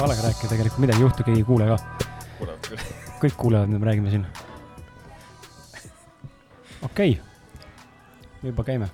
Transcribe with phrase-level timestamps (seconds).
[0.00, 1.76] kõva häälega rääkida, tegelikult midagi ei juhtu, keegi ei kuule ka.
[2.38, 2.84] kuulevad küll.
[3.20, 4.22] kõik kuulevad, mida me räägime siin.
[6.82, 8.88] okei okay., juba käime.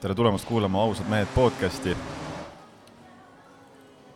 [0.00, 1.96] tere tulemast kuulama Ausad mehed podcasti.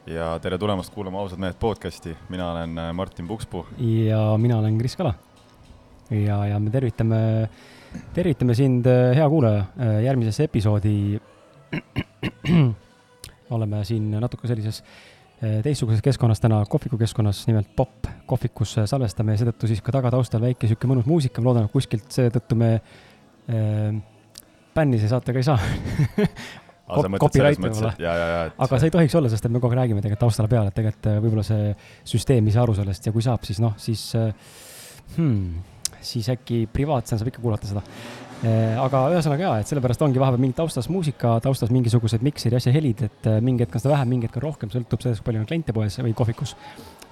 [0.07, 3.67] ja tere tulemast kuulama Ausad mehed podcasti, mina olen äh, Martin Pukspuu.
[3.79, 5.15] ja mina olen Kris Kala.
[6.11, 7.49] ja, ja me tervitame,
[8.15, 9.67] tervitame sind, hea kuulaja,
[10.05, 10.97] järgmises episoodi.
[13.51, 14.83] oleme siin natuke sellises
[15.43, 20.43] eh, teistsuguses keskkonnas täna, kohviku keskkonnas, nimelt popp kohvikus salvestame ja seetõttu siis ka tagataustal
[20.43, 23.99] väike sihuke mõnus muusika, ma loodan, et kuskilt seetõttu me äh,
[24.77, 25.59] bänni see saate ka ei saa.
[26.87, 27.97] Cop- copyright võib-olla.
[28.63, 30.77] aga see ei tohiks olla, sest et me kogu aeg räägime tegelikult taustale peale, et
[30.79, 31.73] tegelikult äh, võib-olla see
[32.07, 34.29] süsteem ei saa aru sellest ja kui saab, siis noh, siis äh,
[35.17, 35.65] hmm,,
[36.05, 37.83] siis äkki privaatsena saab ikka kuulata seda.
[38.83, 43.07] aga ühesõnaga jaa, et sellepärast ongi vahepeal mingi taustas muusika, taustas mingisugused mikseri asja helid,
[43.09, 45.43] et äh, mingi hetk on seda vähem, mingi hetk on rohkem, sõltub sellest, kui palju
[45.43, 46.55] on kliente poes või kohvikus.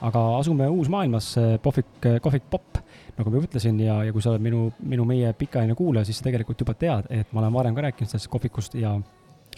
[0.05, 1.31] aga asume uusmaailmas,
[1.65, 2.83] kohvik, kohvik popp,
[3.17, 6.21] nagu ma juba ütlesin ja, ja kui sa oled minu, minu meie pikaajaline kuulaja, siis
[6.21, 8.99] sa tegelikult juba tead, et ma olen varem ka rääkinud sellest kohvikust ja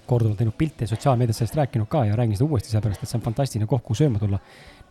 [0.07, 3.25] korduvalt teinud pilte sotsiaalmeedias sellest rääkinud ka ja räägin seda uuesti, sellepärast et see on
[3.25, 4.41] fantastiline koht, kuhu sööma tulla.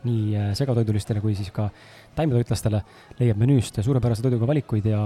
[0.06, 1.70] nii äh, segatoidulistele kui siis ka
[2.16, 2.82] taimetoitlastele
[3.20, 5.02] leiab menüüst suurepärase toiduga valikuid ja,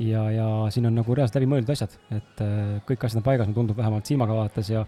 [0.00, 3.78] ja, ja siin on nagu reaalselt läbimõeldud asjad, et äh, kõik asjad on paigas, tundub
[3.80, 4.84] vähemalt silmaga vaadates ja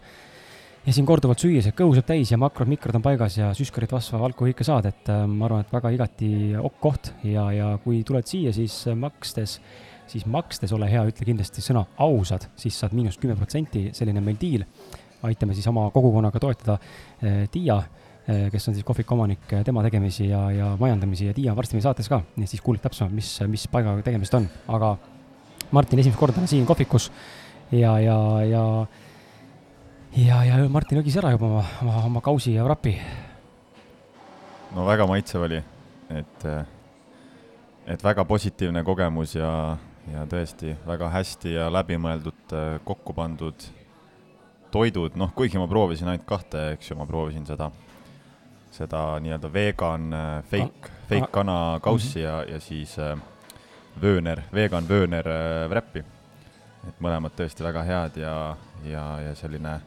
[0.83, 3.93] ja siin korduvalt süües, et kõhu saab täis ja makrod, mikrod on paigas ja süskarit,
[3.95, 6.29] vasva, valku kõike saad, et äh, ma arvan, et väga igati
[6.59, 9.59] okk koht ja, ja kui tuled siia, siis äh, makstes
[10.07, 14.27] siis makstes ole hea, ütle kindlasti sõna ausad, siis saad miinus kümme protsenti, selline on
[14.27, 14.65] meil diil.
[15.23, 16.77] aitame siis oma kogukonnaga toetada
[17.51, 17.85] Tiia eh,,
[18.25, 21.83] kes on siis kohviku omanik, tema tegemisi ja, ja majandamisi ja Tiia on varsti meie
[21.83, 24.95] saates ka, nii et siis kuuled täpsemalt, mis, mis paigaga tegemist on, aga
[25.75, 27.09] Martin esimest korda on siin kohvikus
[27.71, 28.17] ja, ja,
[28.47, 28.63] ja
[30.15, 32.95] ja, ja Martin õgis ära juba oma, oma, oma kausi ja vrapi.
[34.75, 35.59] no väga maitsev oli,
[36.13, 36.47] et,
[37.87, 39.77] et väga positiivne kogemus ja,
[40.13, 42.55] ja tõesti väga hästi ja läbimõeldud
[42.85, 43.67] kokku pandud
[44.73, 47.69] toidud, noh, kuigi ma proovisin ainult kahte, eks ju, ma proovisin seda,
[48.73, 53.15] seda nii-öelda vegan äh, fake, fake kana kaussi ja, ja siis äh,
[54.01, 56.03] vööner, vegan vööner äh, wrap'i.
[56.87, 58.33] et mõlemad tõesti väga head ja,
[58.83, 59.77] ja, ja selline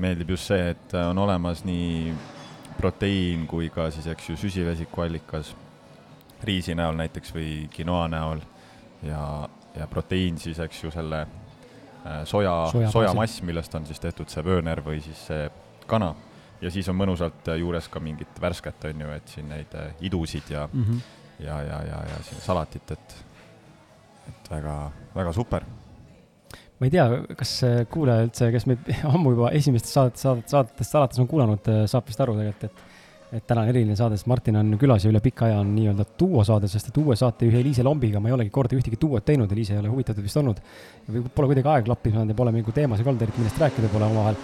[0.00, 2.14] meeldib just see, et on olemas nii
[2.78, 5.54] proteiin kui ka siis, eks ju, süsivesikuallikas
[6.44, 8.42] riisi näol näiteks või quinoa näol
[9.06, 14.32] ja, ja proteiin siis, eks ju, selle äh, soja, Soja sojamass, millest on siis tehtud
[14.32, 15.48] see vööner või siis see
[15.86, 16.14] kana.
[16.62, 19.94] Ja siis on mõnusalt äh, juures ka mingit värsket, on ju, et siin neid äh,
[20.00, 21.00] idusid ja, Mm -hmm.
[21.38, 23.24] ja, ja, ja, ja siin salatit, et,
[24.28, 25.64] et väga, väga super.
[26.80, 28.78] ma ei tea, kas äh, kuulaja üldse, kes meid
[29.14, 32.94] ammu juba esimestest saadet, saadet, saadetest alates on kuulanud, saab vist aru tegelikult, et
[33.34, 36.06] et täna on eriline saade, sest Martin on külas ja üle pika aja on nii-öelda
[36.20, 39.74] duosaade, sest et uue saatejuhi Eliise Lombiga ma ei olegi kordagi ühtegi duot teinud, Eliise
[39.74, 40.60] ei ole huvitatud vist olnud.
[41.34, 44.38] pole kuidagi aeg klappima saanud ja pole mingi teemasid olnud eriti, millest rääkida pole omavahel.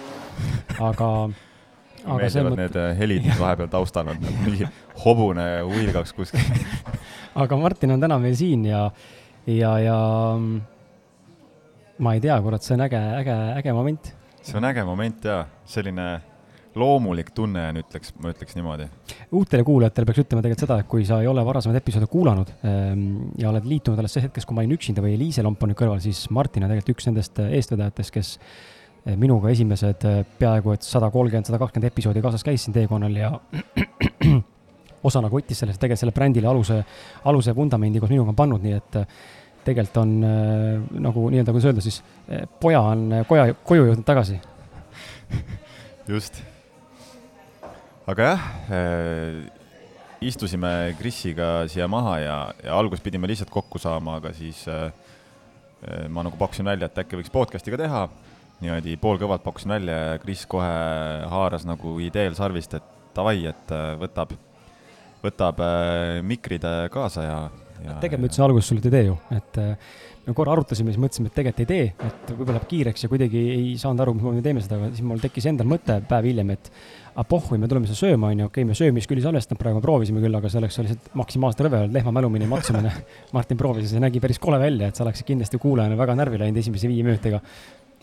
[0.89, 1.07] aga,
[2.05, 4.69] meeldivad need äh, helid, vahepeal taustal on, mingi
[5.05, 6.63] hobune huilgaks kuskil.
[7.43, 8.87] aga Martin on täna meil siin ja,
[9.47, 9.99] ja, ja
[10.37, 10.57] mm,
[12.01, 15.43] ma ei tea, kurat, see on äge, äge, äge moment see on äge moment ja
[15.69, 16.09] selline
[16.75, 18.87] loomulik tunne on, ütleks, ma ütleks niimoodi.
[19.35, 23.07] uutele kuulajatele peaks ütlema tegelikult seda, et kui sa ei ole varasemaid episoode kuulanud ähm,
[23.39, 25.79] ja oled liitunud alles see hetkest, kui ma olin üksinda või Liise Lomp on nüüd
[25.81, 28.31] kõrval, siis Martin on tegelikult üks nendest äh, eestvedajatest, kes
[29.17, 33.31] minuga esimesed äh, peaaegu et sada kolmkümmend, sada kakskümmend episoodi kaasas käis siin teekonnal ja
[35.07, 36.81] osa nagu võttis sellest, tegelikult selle brändile aluse,
[37.29, 39.15] aluse vundamendi koos minuga on pannud, nii et äh,
[39.65, 40.13] tegelikult on
[41.05, 41.99] nagu nii-öelda, kuidas öelda siis,
[42.61, 44.39] poja on koja, koju jõudnud tagasi.
[46.15, 46.41] just.
[48.09, 49.43] aga jah äh,,
[50.21, 54.91] istusime Krisiga siia maha ja, ja alguses pidime lihtsalt kokku saama, aga siis äh,
[56.09, 58.03] ma nagu pakkusin välja, et äkki võiks podcast'i ka teha.
[58.61, 60.69] Niimoodi poolkõvalt pakkusin välja ja Kris kohe
[61.31, 64.35] haaras nagu ideel sarvist, et davai, et äh, võtab,
[65.23, 67.41] võtab äh, mikrid kaasa ja,
[67.81, 67.97] ja.
[68.03, 69.91] tegelikult ma ütlesin alguses sulle, ei tee ju, et äh,
[70.27, 73.39] me korra arutasime, siis mõtlesime, et tegelikult ei tee, et võib-olla läheb kiireks ja kuidagi
[73.55, 76.53] ei saanud aru, mismoodi me teeme seda, aga siis mul tekkis endal mõte päev hiljem,
[76.53, 76.69] et
[77.11, 79.85] aga pohhui, me tuleme seda sööma, onju, okei, me söömist küll ei salvestanud praegu, me
[79.85, 82.93] proovisime küll, aga selleks oli lihtsalt maksimaalselt rõve olnud, lehma mälumine matsumine.
[83.35, 86.39] Martin proovis ja see nägi päris kole välja, et sa oleksid kindlasti kuulajana väga närvi
[86.43, 87.41] läinud esimese viie minutiga.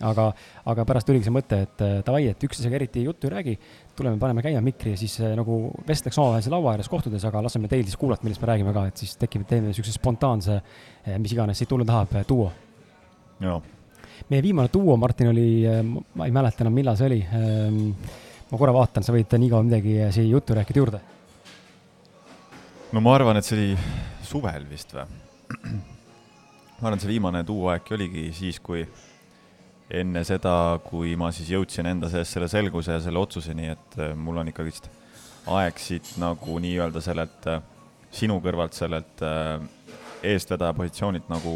[0.07, 0.29] aga,
[0.71, 3.55] aga pärast tuligi see mõte, et äh, davai, et üksteisega eriti juttu ei räägi,
[3.99, 5.59] tuleme, paneme käima mikri ja siis äh, nagu
[5.89, 8.87] vestleks omavahel seal laua ääres kohtudes, aga laseme teil siis kuulata, millest me räägime ka,
[8.91, 10.61] et siis tekib, teeme niisuguse spontaanse,
[11.19, 12.53] mis iganes siit tulla tahab, duo.
[14.29, 15.49] meie viimane duo, Martin, oli,
[16.15, 17.21] ma ei mäleta enam, millal see oli.
[18.49, 21.01] ma korra vaatan, sa võid nii kaua midagi siia juttu rääkida juurde.
[22.93, 23.79] no ma arvan, et see oli
[24.23, 25.07] suvel vist või?
[26.79, 28.87] ma arvan, et see viimane duo äkki oligi siis, kui
[29.91, 30.53] enne seda,
[30.85, 34.51] kui ma siis jõudsin enda sees selle selguse ja selle otsuseni, et äh, mul on
[34.53, 34.91] ikkagist
[35.49, 37.63] aeg siit nagu nii-öelda sellelt äh,
[38.13, 39.57] sinu kõrvalt sellelt äh,
[40.29, 41.53] eestvedaja positsioonilt nagu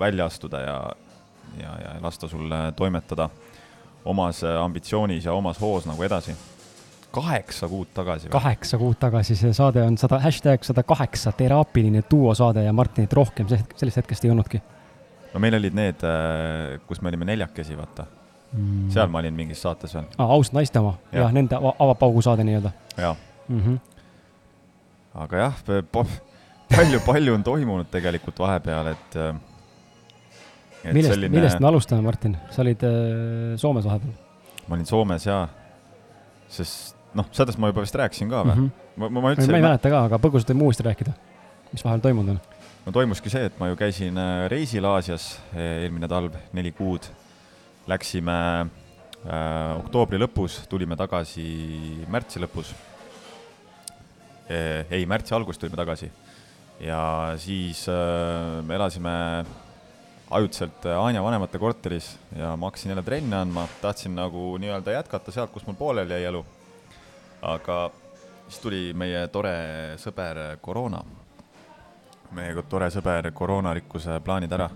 [0.00, 0.76] välja astuda ja,
[1.60, 3.28] ja, ja lasta sul toimetada
[4.06, 6.36] omas ambitsioonis ja omas hoos nagu edasi.
[7.10, 8.28] kaheksa kuud tagasi.
[8.30, 13.50] kaheksa kuud tagasi, see saade on sada, hashtag sada kaheksa, teraapiline duosaade ja Martinit rohkem
[13.50, 14.62] sellest hetkest ei olnudki
[15.36, 18.06] no meil olid need, äh, kus me olime neljakesi, vaata
[18.56, 18.88] mm..
[18.94, 20.32] seal ma olin mingis saates veel ah,.
[20.32, 22.72] ausad naiste oma ja., jah, nende avapaugu saade nii-öelda.
[22.96, 23.18] jah
[23.48, 23.60] mm.
[23.60, 23.76] -hmm.
[25.26, 25.60] aga jah,
[26.72, 29.36] palju, palju on toimunud tegelikult vahepeal, et, äh,
[30.84, 30.92] et.
[30.94, 32.40] millest selline..., millest me alustame, Martin?
[32.50, 34.16] sa olid äh, Soomes vahepeal?
[34.66, 35.44] ma olin Soomes jaa,
[36.48, 38.66] sest noh, sellest ma juba vist rääkisin ka või mm?
[38.66, 38.92] -hmm.
[38.96, 39.52] ma, ma, ma ütlesin.
[39.52, 41.16] ma ei mäleta ka, aga põgusalt võime uuesti rääkida,
[41.76, 42.55] mis vahel toimunud on
[42.86, 47.08] no toimuski see, et ma ju käisin äh, reisil Aasias e, eelmine talv, neli kuud.
[47.90, 51.46] Läksime äh, oktoobri lõpus, tulime tagasi
[52.10, 52.70] märtsi lõpus
[54.46, 54.86] e,.
[54.90, 56.10] ei, märtsi alguses tulime tagasi.
[56.80, 57.00] ja
[57.42, 59.16] siis äh, me elasime
[60.30, 65.34] ajutiselt äh, Anja vanemate korteris ja ma hakkasin jälle trenne andma, tahtsin nagu nii-öelda jätkata
[65.34, 66.46] sealt, kus mul pooleli jäi elu.
[67.42, 67.90] aga
[68.46, 69.56] siis tuli meie tore
[69.98, 71.02] sõber koroona
[72.34, 74.68] meie tore sõber koroona rikkus plaanid ära.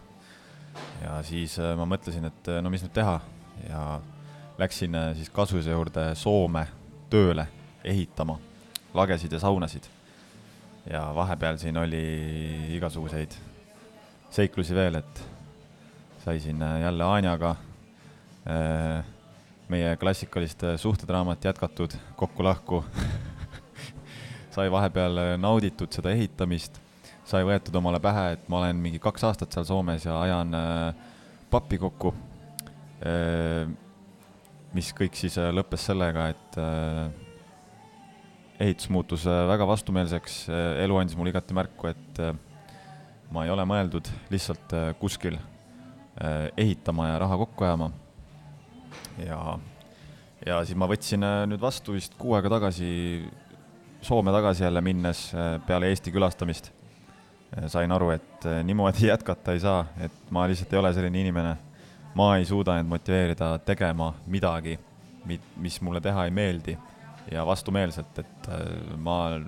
[1.02, 3.20] ja siis äh, ma mõtlesin, et äh, no mis nüüd teha
[3.68, 4.00] ja
[4.58, 6.66] läksin äh, siis kasvuse juurde Soome
[7.10, 7.46] tööle
[7.84, 8.38] ehitama
[8.94, 9.88] lagesid ja saunasid.
[10.90, 12.02] ja vahepeal siin oli
[12.76, 13.34] igasuguseid
[14.30, 15.22] seiklusi veel, et
[16.24, 17.54] sai siin jälle Anjaga
[19.68, 22.84] meie klassikalist suhtedraamat jätkatud kokku-lahku
[24.54, 26.80] sai vahepeal nauditud seda ehitamist
[27.30, 31.08] sai võetud omale pähe, et ma olen mingi kaks aastat seal Soomes ja ajan äh,
[31.50, 32.12] pappi kokku
[33.06, 33.70] äh,.
[34.74, 36.58] mis kõik siis äh, lõppes sellega, et
[38.60, 40.42] ehitus muutus väga vastumeelseks
[40.84, 42.20] elu andis mulle igati märku, et
[43.32, 45.38] ma ei ole mõeldud lihtsalt kuskil
[46.60, 47.88] ehitama ja raha kokku ajama.
[49.24, 49.38] ja,
[50.44, 52.90] ja siis ma võtsin nüüd vastu vist kuu aega tagasi
[54.00, 55.26] Soome tagasi jälle minnes
[55.66, 56.70] peale Eesti külastamist
[57.66, 61.56] sain aru, et eh, niimoodi jätkata ei saa, et ma lihtsalt ei ole selline inimene.
[62.14, 64.78] ma ei suuda end motiveerida tegema midagi,
[65.56, 66.74] mis mulle teha ei meeldi
[67.30, 69.38] ja vastumeelselt, et eh, ma,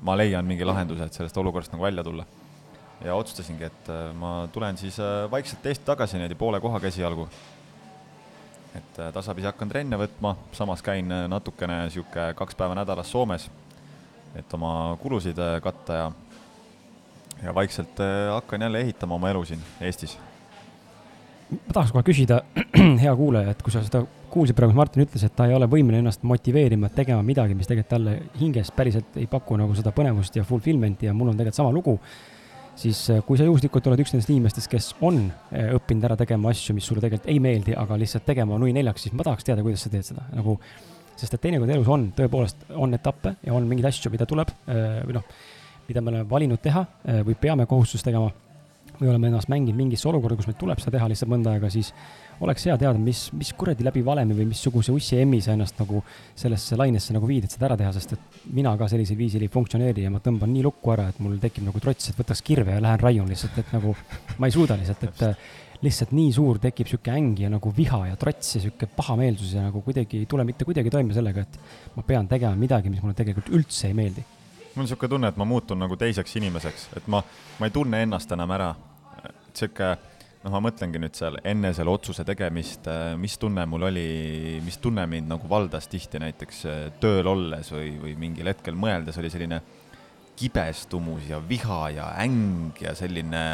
[0.00, 2.26] ma leian mingi lahenduse, et sellest olukorrast nagu välja tulla.
[3.04, 4.96] ja otsustasingi, et ma tulen siis
[5.30, 7.28] vaikselt Eesti tagasi niimoodi poole kohaga esialgu.
[8.76, 13.50] et tasapisi hakkan trenne võtma, samas käin natukene niisugune kaks päeva nädalas Soomes,
[14.34, 16.12] et oma kulusid katta ja
[17.42, 20.18] ja vaikselt äh, hakkan jälle ehitama oma elu siin Eestis.
[21.50, 22.42] ma tahaks kohe küsida,
[23.04, 26.00] hea kuulaja, et kui sa seda kuulsid praegu, Martin ütles, et ta ei ole võimeline
[26.00, 30.46] ennast motiveerima tegema midagi, mis tegelikult talle hinges päriselt ei paku nagu seda põnevust ja
[30.48, 31.98] fulfillment'i ja mul on tegelikult sama lugu,
[32.78, 36.54] siis äh, kui sa juhuslikult oled üks nendest inimestest, kes on äh, õppinud ära tegema
[36.54, 39.66] asju, mis sulle tegelikult ei meeldi, aga lihtsalt tegema nui neljaks, siis ma tahaks teada,
[39.66, 40.56] kuidas sa teed seda, nagu
[41.18, 45.18] sest et teinekord elus on tõepoolest, on etappe ja on mingeid asju, mida tuleb või
[45.18, 45.26] noh
[45.88, 48.30] mida me oleme valinud teha äh, või peame kohustust tegema
[49.02, 51.90] või oleme ennast mänginud mingisse olukorda, kus meil tuleb seda teha lihtsalt mõnda aega, siis
[52.44, 56.02] oleks hea teada, mis, mis kuradi läbi valemi või missuguse ussi emmi sa ennast nagu
[56.38, 59.50] sellesse lainesse nagu viid, et seda ära teha, sest et mina ka sellisel viisil ei
[59.52, 62.76] funktsioneeri ja ma tõmban nii lukku ära, et mul tekib nagu trots, et võtaks kirve
[62.76, 63.94] ja lähen raiun lihtsalt, et nagu
[64.38, 65.24] ma ei suuda lihtsalt, et
[65.82, 69.66] lihtsalt nii suur tekib sihuke äng ja nagu viha ja trots ja sihuke pahameelsus ja
[69.66, 73.18] nagu kuidagi ei tule mitte kuidagi toime sellega, et ma pean tegema midagi, mis mulle
[73.18, 74.26] tegelikult üldse ei meeldi
[74.72, 77.20] mul on niisugune tunne, et ma muutun nagu teiseks inimeseks, et ma,
[77.60, 78.72] ma ei tunne ennast enam ära.
[79.52, 79.88] sihuke,
[80.42, 82.88] noh, ma mõtlengi nüüd seal enne selle otsuse tegemist,
[83.20, 84.06] mis tunne mul oli,
[84.64, 89.20] mis tunne mind nagu valdas tihti näiteks äh, tööl olles või, või mingil hetkel mõeldes
[89.20, 89.60] oli selline
[90.40, 93.44] kibestumus ja viha ja äng ja selline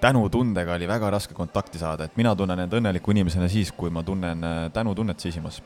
[0.00, 4.02] tänutundega oli väga raske kontakti saada, et mina tunnen end õnneliku inimesena siis, kui ma
[4.02, 5.60] tunnen äh, tänutunnet sisimas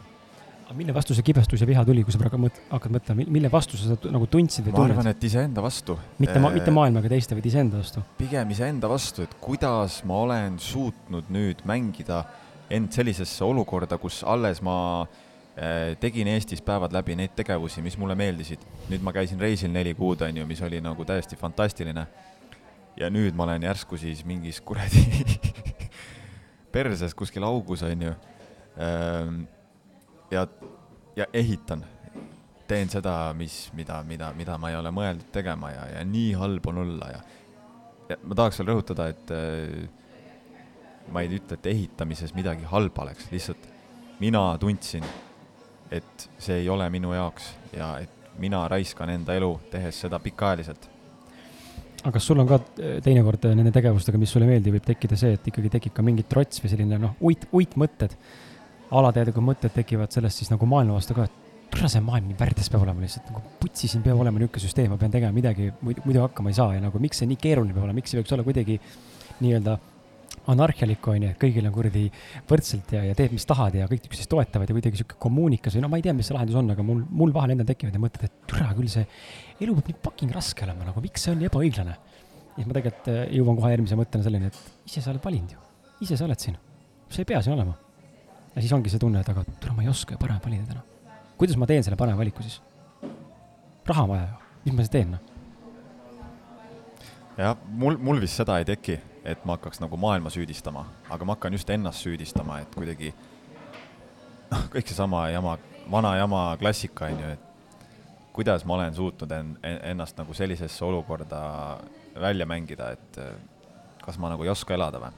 [0.67, 3.51] aga mille vastu see kibestus ja viha tuli, kui sa praegu mõt-, hakkad mõtlema, mille
[3.53, 4.95] vastu sa seda nagu tundsid või tunned?
[4.95, 5.95] ma arvan, et iseenda vastu.
[6.19, 8.03] mitte ma-, mitte maailmaga teiste, vaid iseenda vastu?
[8.19, 12.25] pigem iseenda vastu, et kuidas ma olen suutnud nüüd mängida
[12.73, 18.19] end sellisesse olukorda, kus alles ma äh, tegin Eestis päevad läbi neid tegevusi, mis mulle
[18.19, 18.67] meeldisid.
[18.91, 22.09] nüüd ma käisin reisil neli kuud, on ju, mis oli nagu täiesti fantastiline.
[22.97, 25.07] ja nüüd ma olen järsku siis mingis kuradi
[26.75, 28.17] perses kuskil augus, onju.
[28.77, 29.45] Ehm,
[30.31, 30.47] ja,
[31.17, 31.85] ja ehitan,
[32.67, 36.67] teen seda, mis, mida, mida, mida ma ei ole mõeldud tegema ja, ja nii halb
[36.73, 37.21] on olla ja,
[38.11, 39.87] ja ma tahaks veel rõhutada, et äh,
[41.13, 43.71] ma ei ütle, et ehitamises midagi halba oleks, lihtsalt
[44.21, 45.07] mina tundsin,
[45.93, 50.91] et see ei ole minu jaoks ja et mina raiskan enda elu, tehes seda pikaajaliselt.
[52.03, 55.19] Aga kas sul on ka äh, teinekord nende tegevustega, mis sulle ei meeldi, võib tekkida
[55.19, 58.15] see, et ikkagi tekib ka mingi trots või selline noh, uit, uitmõtted,
[58.91, 62.71] alateadlikud mõtted tekivad sellest siis nagu maailma vastu ka, et kurat, see maailm nii värdjas
[62.73, 66.23] peab olema lihtsalt nagu putsi, siin peab olema niisugune süsteem, ma pean tegema midagi, muidu,
[66.23, 68.47] hakkama ei saa ja nagu miks see nii keeruline peab olema, miks ei võiks olla
[68.47, 68.79] kuidagi
[69.43, 69.77] nii-öelda
[70.53, 72.05] anarhialik, on ju, et kõigil on kuradi
[72.49, 75.85] võrdselt ja, ja teed, mis tahad ja kõik üksteist toetavad ja kuidagi sihuke kommuunikas või
[75.85, 78.05] no ma ei tea, mis see lahendus on, aga mul, mul vahel endal tekivad need
[78.05, 79.07] mõtted, et türa küll, see
[79.65, 81.97] elu peab nii fucking raske olema, nagu miks see on nii ebaõiglane.
[81.97, 85.57] ja siis ma tegelikult äh, jõuan kohe järgmise mõttena selleni, et ise sa oled valinud
[85.57, 85.67] ju,
[86.07, 86.61] ise sa oled siin,
[87.11, 87.75] sa ei pea siin olema.
[88.57, 90.97] Ja siis ongi see tunne, et aga türa, ma ei oska ju parem valida täna
[91.37, 92.61] kuidas ma teen selle parema valiku siis?
[93.87, 95.21] raha on vaja ju, mis ma siis teen, noh?
[97.37, 101.37] jah, mul, mul vist seda ei teki, et ma hakkaks nagu maailma süüdistama, aga ma
[101.37, 103.13] hakkan just ennast süüdistama, et kuidagi
[104.51, 105.59] noh, kõik seesama jama,
[105.93, 107.85] vana jama klassika on ju, et
[108.37, 109.53] kuidas ma olen suutnud en,
[109.93, 111.43] ennast nagu sellisesse olukorda
[112.21, 113.21] välja mängida, et
[114.03, 115.13] kas ma nagu ei oska elada või?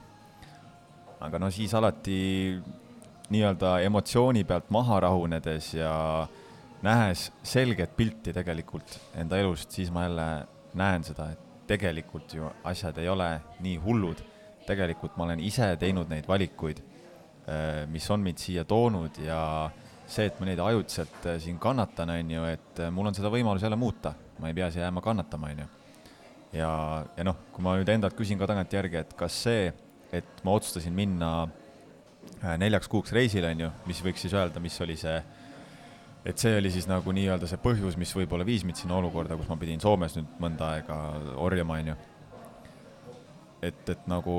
[1.18, 2.18] aga no siis alati
[3.32, 5.92] nii-öelda emotsiooni pealt maha rahunedes ja
[6.82, 10.26] nähes selget pilti tegelikult enda elust, siis ma jälle
[10.78, 13.30] näen seda, et tegelikult ju asjad ei ole
[13.60, 14.24] nii hullud.
[14.68, 16.80] tegelikult ma olen ise teinud neid valikuid,
[17.48, 19.70] äh, mis on mind siia toonud ja
[20.04, 23.30] see, et ma neid ajutiselt äh, siin kannatan, on ju, et äh, mul on seda
[23.32, 25.68] võimalus jälle muuta, ma ei pea siia jääma kannatama, on ju.
[26.60, 26.72] ja,
[27.16, 29.72] ja noh, kui ma nüüd endalt küsin ka tagantjärgi, et kas see,
[30.12, 31.67] et ma otsustasin minna Äh,
[32.58, 35.16] neljaks kuuks reisile, on ju, mis võiks siis öelda, mis oli see,
[36.28, 39.50] et see oli siis nagu nii-öelda see põhjus, mis võib-olla viis mind sinna olukorda, kus
[39.50, 40.98] ma pidin Soomes nüüd mõnda aega
[41.40, 41.98] orjama, on ju.
[43.70, 44.34] et, et nagu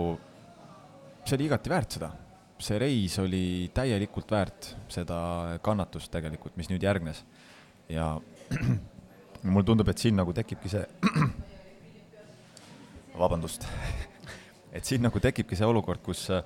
[1.25, 2.11] see oli igati väärt seda.
[2.59, 7.23] see reis oli täielikult väärt seda kannatust tegelikult, mis nüüd järgnes.
[7.89, 8.17] ja
[9.43, 10.85] mulle tundub, et siin nagu tekibki see
[13.19, 13.65] vabandust
[14.75, 16.43] et siin nagu tekibki see olukord, kus äh,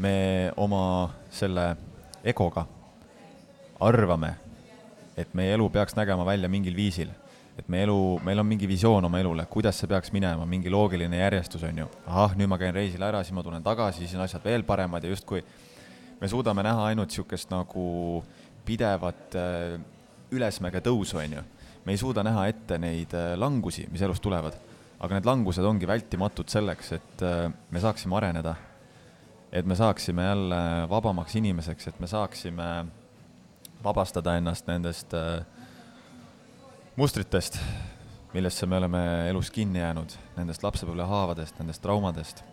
[0.00, 1.74] me oma selle
[2.24, 2.64] egoga
[3.80, 4.34] arvame,
[5.16, 7.10] et meie elu peaks nägema välja mingil viisil,
[7.58, 11.20] et meie elu, meil on mingi visioon oma elule, kuidas see peaks minema, mingi loogiline
[11.20, 11.88] järjestus on ju.
[12.06, 15.04] ahah, nüüd ma käin reisil ära, siis ma tulen tagasi, siis on asjad veel paremad
[15.04, 15.42] ja justkui
[16.20, 18.22] me suudame näha ainult niisugust nagu
[18.64, 19.76] pidevat äh,
[20.32, 21.44] ülesmäge tõusu, on ju.
[21.84, 24.56] me ei suuda näha ette neid äh, langusi, mis elus tulevad.
[25.00, 28.56] aga need langused ongi vältimatud selleks, et äh, me saaksime areneda
[29.52, 32.86] et me saaksime jälle vabamaks inimeseks, et me saaksime
[33.84, 35.44] vabastada ennast nendest äh,
[36.96, 37.58] mustritest,
[38.34, 42.44] millesse me oleme elus kinni jäänud, nendest lapsepõlvehaavadest, nendest traumadest.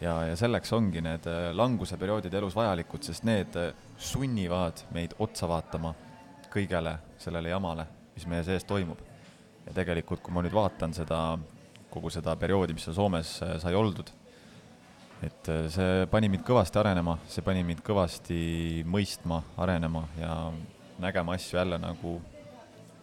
[0.00, 5.48] ja, ja selleks ongi need äh, languseperioodid elus vajalikud, sest need äh, sunnivad meid otsa
[5.48, 5.94] vaatama
[6.52, 8.98] kõigele sellele jamale, mis meie sees toimub.
[9.66, 11.38] ja tegelikult, kui ma nüüd vaatan seda,
[11.90, 14.10] kogu seda perioodi, mis seal Soomes sai oldud
[15.22, 18.38] et äh, see pani mind kõvasti arenema, see pani mind kõvasti
[18.88, 20.36] mõistma, arenema ja
[21.02, 22.16] nägema asju jälle nagu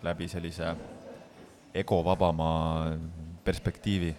[0.04, 0.74] läbi sellise
[1.76, 2.50] egovabama
[3.44, 4.16] perspektiivi.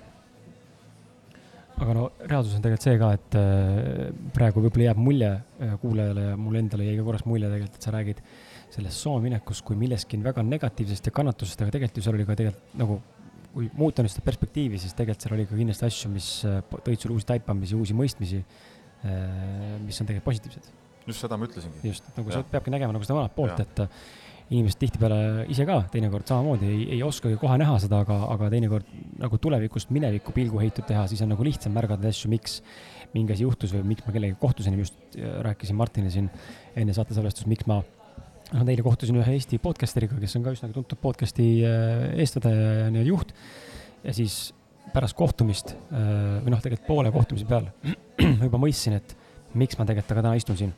[1.81, 6.27] aga no reaalsus on tegelikult see ka, et äh, praegu võib-olla jääb mulje äh, kuulajale
[6.31, 8.21] ja mulle endale jäi ka korraks mulje tegelikult, et sa räägid
[8.71, 12.37] sellest Soome minekust kui millestki väga negatiivsest ja kannatusest, aga tegelikult ju seal oli ka
[12.39, 13.01] tegelikult nagu
[13.55, 17.03] kui muuta nüüd seda perspektiivi, siis tegelikult seal oli ka kindlasti asju, mis äh, tõid
[17.03, 20.73] sulle uusi taipamisi, uusi mõistmisi, äh, mis on tegelikult positiivsed.
[21.09, 21.81] just seda ma ütlesingi.
[21.89, 24.03] just, nagu sa peabki nägema nagu seda vanat poolt, et äh,
[24.51, 28.89] inimesed tihtipeale ise ka teinekord samamoodi ei, ei oskagi kohe näha seda, aga, aga teinekord
[29.23, 32.61] nagu tulevikust minevikku pilguheitud teha, siis on nagu lihtsam märgata asju, miks
[33.15, 36.29] mingi asi juhtus või miks ma kellegagi kohtusin, just rääkisin Martinile siin
[36.79, 37.81] enne saatesalvestust, miks ma
[38.55, 43.03] noh, eile kohtusin ühe Eesti podcasteriga, kes on ka üsnagi tuntud podcast'i äh, eestvedaja ja
[43.07, 43.35] juht.
[44.05, 44.53] ja siis
[44.95, 47.69] pärast kohtumist äh, või noh, tegelikult poole kohtumise peal
[48.47, 49.15] juba mõistsin, et
[49.55, 50.73] miks ma tegelikult aga täna istun siin.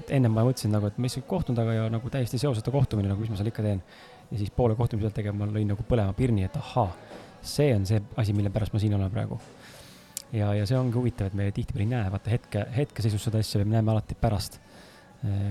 [0.00, 3.10] et ennem ma mõtlesin nagu, et ma lihtsalt kohtun temaga ja nagu täiesti seoseta kohtumine,
[3.12, 3.82] nagu mis ma seal ikka teen.
[4.30, 6.88] ja siis poole kohtumise pealt tegelikult ma lõin nagu põlema pirni, et ahaa,
[7.42, 9.38] see on see asi, mille pärast ma siin olen praegu.
[10.32, 13.62] ja, ja see ongi huvitav, et me tihtipeale ei näe, vaata hetke, hetkeseisus seda asja,
[13.64, 14.58] me näeme alati pärast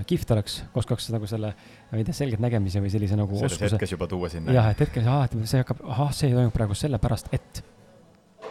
[0.06, 1.52] kihvt oleks, oskaks nagu selle,
[1.90, 3.76] ma ei tea, selgelt nägemise või sellise nagu selles oskuse.
[3.76, 4.54] hetkes juba tuua sinna.
[4.54, 7.60] jah, et hetkes, ahah, et see hakkab, ahah, see toimub praegu sellepärast, et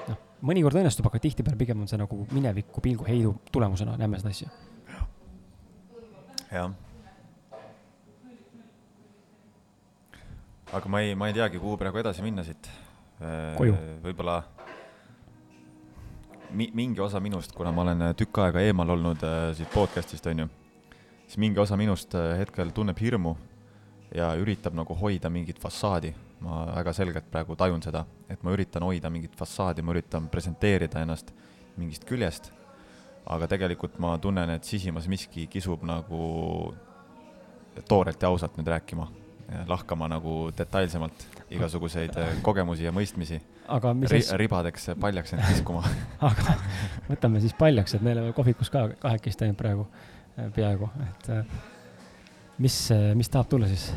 [0.08, 4.48] noh, mõnikord õnnestub, aga tihtipeale pigem on see nagu mineviku pilguheidu tulemusena näeme seda asja.
[6.54, 6.72] jah.
[10.72, 12.72] aga ma ei, ma ei teagi, kuhu praegu edasi minna siit.
[13.58, 13.76] koju.
[14.06, 14.38] võib-olla
[16.56, 20.46] mi-, mingi osa minust, kuna ma olen tükk aega eemal olnud äh, siit podcast'ist, on
[20.46, 20.50] ju,
[21.30, 23.36] siis mingi osa minust äh, hetkel tunneb hirmu
[24.16, 26.16] ja üritab nagu hoida mingit fassaadi.
[26.40, 31.02] ma väga selgelt praegu tajun seda, et ma üritan hoida mingit fassaadi, ma üritan presenteerida
[31.04, 31.34] ennast
[31.76, 32.46] mingist küljest,
[33.28, 36.22] aga tegelikult ma tunnen, et sisimas miski kisub nagu
[37.92, 39.10] toorelt ja ausalt nüüd rääkima,
[39.68, 43.42] lahkama nagu detailsemalt igasuguseid äh, kogemusi ja mõistmisi.
[43.68, 45.84] aga mis Ri, ribadeks paljaks end kiskuma
[46.32, 46.56] aga
[47.10, 50.19] võtame siis paljaks, et me oleme kohvikus ka kahekesti ainult praegu äh,
[50.56, 51.60] peaaegu, et äh,
[52.64, 52.78] mis,
[53.18, 53.90] mis tahab tulla siis?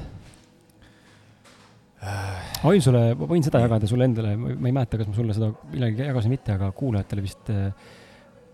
[2.03, 5.37] ma võin sulle, ma võin seda jagada sulle endale, ma ei mäleta, kas ma sulle
[5.37, 7.69] seda millalgi jagasin mitte, aga kuulajatele vist äh,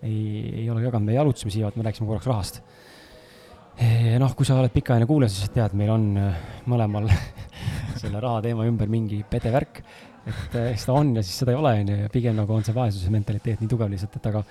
[0.04, 0.18] ei,
[0.64, 2.61] ei ole jaganud, me jalutasime siia, me rääkisime korraks rahast.
[4.18, 6.07] noh, kui sa oled pikaajaline kuulaja, siis tead, meil on
[6.68, 7.09] mõlemal
[8.00, 9.80] selle raha teema ümber mingi pedevärk.
[10.28, 12.66] et eks ta on ja siis seda ei ole, on ju, ja pigem nagu on
[12.66, 14.42] see vaesuse mentaliteet nii tugev lihtsalt, et aga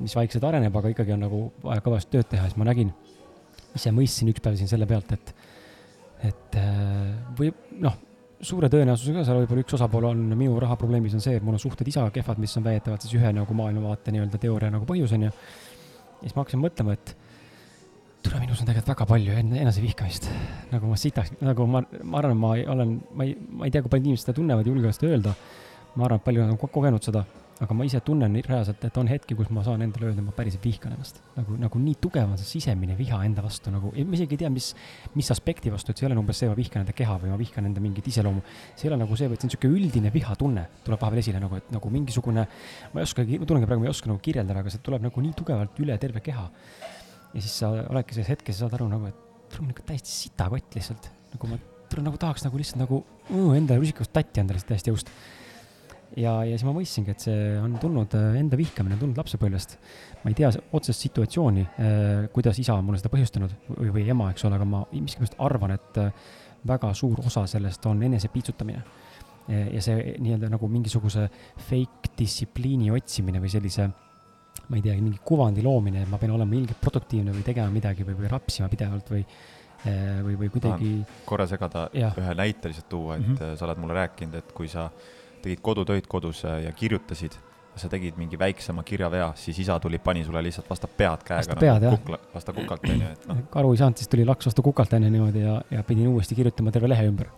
[0.00, 2.92] mis vaikselt areneb, aga ikkagi on nagu vaja kõvasti tööd teha, siis ma nägin,
[3.76, 5.34] ise mõistsin üks päev siin selle pealt, et,
[6.30, 6.58] et
[7.38, 7.98] või noh,
[8.42, 11.88] suure tõenäosusega seal võib-olla üks osapool on minu rahaprobleemis on see, et mul on suhted
[11.88, 15.30] isaga kehvad, mis on väidetavalt siis ühe nagu maailmavaate nii-öelda teooria nagu põhjus, on ju.
[15.30, 17.14] ja siis ma hakkasin mõtlema, et
[18.22, 20.28] tule, minus on tegelikult väga palju enesevihkamist.
[20.72, 23.92] nagu ma sitaks, nagu ma, ma arvan, ma olen, ma ei, ma ei tea, kui
[23.92, 25.36] paljud inimesed seda tunnevad, julgevad seda öelda.
[25.94, 27.24] ma arvan, et paljud on kogenud seda,
[27.62, 30.64] aga ma ise tunnen reaalselt, et on hetki, kus ma saan endale öelda, ma päriselt
[30.66, 31.20] vihkan ennast.
[31.36, 34.50] nagu, nagu nii tugev on see sisemine viha enda vastu nagu, ma isegi ei tea,
[34.50, 34.72] mis,
[35.14, 37.38] mis aspekti vastu, et see ei ole umbes see, ma vihkan enda keha või ma
[37.40, 38.42] vihkan enda mingit iseloomu.
[38.74, 41.60] see ei ole nagu see, vaid see on niisugune üldine vihatunne tuleb vahepeal esile nagu,
[41.62, 42.46] et nagu mingisugune,
[42.92, 45.24] ma ei oskagi, ma tunnengi praegu, ma ei oska nagu kirjeldada, aga see tuleb nagu
[45.28, 46.48] nii tugevalt üle terve keha
[47.32, 50.10] ja siis sa oledki selles hetkes ja saad aru nagu, et mul on ikka täiesti
[50.10, 51.08] sitakott lihtsalt.
[51.32, 51.60] nagu ma
[52.00, 53.02] nagu tahaks nagu lihtsalt nagu
[53.56, 55.12] endale rusikast tatti anda lihtsalt täiesti jõust.
[56.16, 59.76] Ja, ja siis ma mõistsingi, et see on tulnud, äh, enda vihkamine tulnud lapsepõlvest.
[60.22, 64.30] ma ei tea otsest situatsiooni, äh, kuidas isa on mulle seda põhjustanud või, või ema,
[64.30, 66.12] eks ole, aga ma miskipärast arvan, et äh,
[66.68, 68.84] väga suur osa sellest on enese piitsutamine.
[69.50, 71.24] ja see nii-öelda nagu mingisuguse
[71.66, 73.88] fake distsipliini otsimine või sellise
[74.68, 78.06] ma ei teagi, mingi kuvandi loomine, et ma pean olema ilgelt produktiivne või tegema midagi
[78.06, 79.24] või, või rapsima pidevalt või,
[79.82, 80.92] või, või kuidagi.
[81.26, 83.58] korra segada, ühe näite lihtsalt tuua, et mm -hmm.
[83.58, 84.86] sa oled mulle rääkinud, et kui sa
[85.42, 87.36] tegid kodutöid kodus ja kirjutasid,
[87.76, 91.40] sa tegid mingi väiksema kirjavea, siis isa tuli, pani sulle lihtsalt vastu pead käega.
[91.40, 91.96] vastu pead, jah.
[91.98, 93.42] kukla, vastu kukalt, on ju, et noh.
[93.50, 96.10] kui aru ei saanud, siis tuli laks vastu kukalt, on ju, niimoodi ja, ja pidin
[96.12, 97.32] uuesti kirjutama terve lehe ümber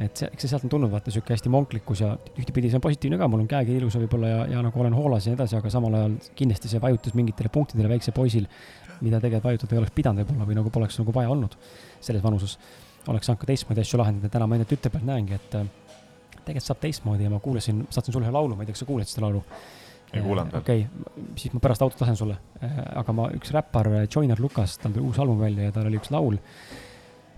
[0.00, 2.84] et see, eks see sealt on tulnud, vaata sihuke hästi monklikkus ja ühtepidi see on
[2.84, 5.58] positiivne ka, mul on käekiri ilus võib-olla ja, ja nagu olen hoolas ja nii edasi,
[5.58, 8.46] aga samal ajal kindlasti see vajutas mingitele punktidele väiksel poisil,
[9.04, 11.56] mida tegelikult vajutada ei oleks pidanud võib-olla või nagu poleks nagu vaja olnud
[12.00, 12.56] selles vanuses.
[13.08, 15.68] oleks saanud ka teistmoodi asju lahendada, täna ma enda tütre pealt näengi, et äh,
[16.50, 18.90] tegelikult saab teistmoodi ja ma kuulasin, saatsin sulle ühe laulu, ma ei tea, kas sa
[18.90, 19.44] kuuled seda laulu?
[20.10, 20.62] ei kuulanud veel.
[20.64, 22.36] okei okay., siis ma pärast autot lasen sulle.
[22.66, 26.00] Äh, aga ma, üks räppar, Joyner Lucas, tal tuli uus album välja ja tal oli
[26.00, 26.40] üks laul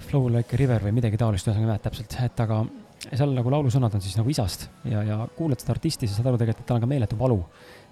[0.03, 2.63] Flow like a river või midagi taolist, ühesõnaga ei mäleta täpselt, et aga
[3.05, 6.41] seal nagu laulusõnad on siis nagu isast ja, ja kuulad seda artisti, sa saad aru
[6.41, 7.39] tegelikult, et tal on ka meeletu valu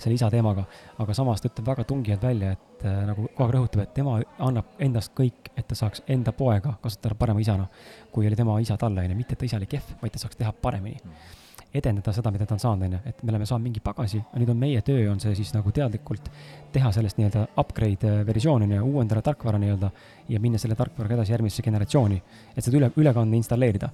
[0.00, 0.64] selle isa teemaga,
[0.98, 4.16] aga samas ta ütleb väga tungivalt välja, et äh, nagu kogu aeg rõhutab, et tema
[4.38, 7.68] annab endast kõik, et ta saaks enda poega kasutada parema isana,
[8.12, 10.40] kui oli tema isa talle, onju, mitte et ta isa oli kehv, vaid ta saaks
[10.40, 11.02] teha paremini.
[11.04, 11.40] Mm
[11.72, 14.50] edendada seda, mida ta on saanud, on ju, et me oleme saanud mingi pagasi, nüüd
[14.50, 16.26] on meie töö, on see siis nagu teadlikult
[16.74, 19.90] teha sellest nii-öelda upgrade äh, versioon, on ju, uuendada tarkvara nii-öelda
[20.34, 22.18] ja minna selle tarkvaraga edasi järgmisse generatsiooni,
[22.56, 23.90] et seda üle, ülekanne installeerida.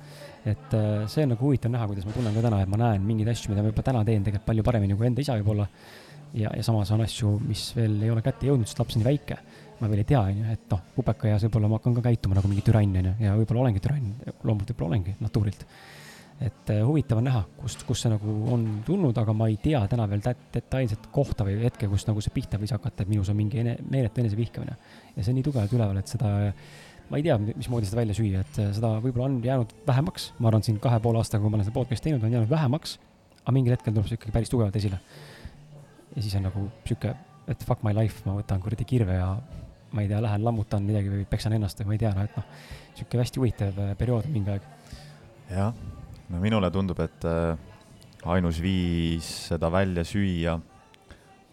[0.46, 3.04] et äh, see on nagu huvitav näha, kuidas ma tunnen ka täna, et ma näen
[3.04, 5.68] mingeid asju, mida ma juba täna teen tegelikult palju paremini kui enda isa võib-olla.
[6.32, 9.10] ja, ja samas on asju, mis veel ei ole kätte jõudnud, sest laps on nii
[9.10, 9.36] väike.
[9.76, 12.48] Ma veel ei tea, on ju, et noh, pubekaeas võib-olla ma hakkan ka käituma nagu
[12.48, 15.66] mingi türann, on ju, ja võib-olla olengi türann, loomulikult võib-olla olengi natuurilt
[16.40, 19.80] et eh, huvitav on näha, kust, kust see nagu on tulnud, aga ma ei tea
[19.88, 20.20] täna veel
[20.52, 23.76] detailset kohta või hetke, kus nagu see pihta võis hakata, et minus on mingi ene,
[23.88, 24.76] meeletu enesevihkamine.
[25.14, 26.34] ja see on nii tugevalt üleval, et seda,
[27.08, 30.52] ma ei tea, mismoodi seda välja süüa, et eh, seda võib-olla on jäänud vähemaks, ma
[30.52, 32.98] arvan, siin kahe poole aastaga, kui ma olen seda podcast'i teinud, on jäänud vähemaks,
[33.40, 35.00] aga mingil hetkel tuleb see ikkagi päris tugevalt esile.
[36.16, 37.16] ja siis on nagu sihuke,
[37.48, 39.32] et fuck my life, ma võtan kuradi kirve ja
[39.96, 42.36] ma ei tea, lähen lammutan midagi või peksan ennast või ma ei tea, noh, et
[42.36, 42.48] noh,
[42.98, 44.74] sihuke hästi huvitav eh, periood mingi aeg.
[45.48, 45.95] jah
[46.32, 47.54] no minule tundub, et äh,
[48.26, 50.56] ainus viis seda välja süüa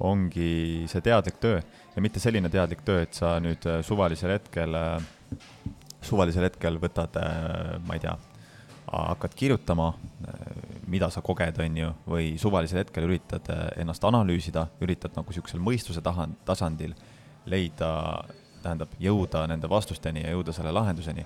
[0.04, 1.60] ongi see teadlik töö
[1.94, 5.42] ja mitte selline teadlik töö, et sa nüüd äh, suvalisel hetkel, äh,
[6.04, 7.16] suvalisel hetkel võtad,
[7.88, 8.18] ma ei tea,
[8.92, 9.94] hakkad kirjutama
[10.92, 13.48] mida sa koged, on ju, või suvalisel hetkel üritad
[13.80, 16.92] ennast analüüsida, üritad nagu niisugusel mõistuse taha, tasandil
[17.50, 17.94] leida,
[18.64, 21.24] tähendab, jõuda nende vastusteni ja jõuda selle lahenduseni.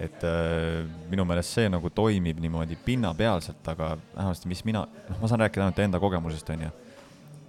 [0.00, 5.30] Et äh, minu meelest see nagu toimib niimoodi pinnapealselt, aga vähemasti mis mina, noh, ma
[5.30, 6.72] saan rääkida ainult enda kogemusest, on ju,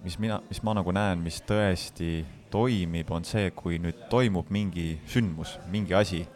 [0.04, 4.96] mis mina, mis ma nagu näen, mis tõesti toimib, on see, kui nüüd toimub mingi
[5.08, 6.26] sündmus, mingi asi,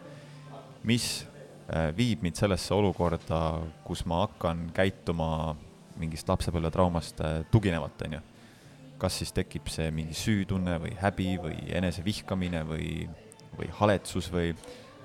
[0.86, 1.26] mis
[1.66, 5.56] Äh, viib mind sellesse olukorda, kus ma hakkan käituma
[5.98, 8.20] mingist lapsepõlvetraumast äh, tuginevalt, on ju.
[8.96, 13.08] kas siis tekib see mingi süütunne või häbi või enesevihkamine või,
[13.58, 14.54] või haletsus või,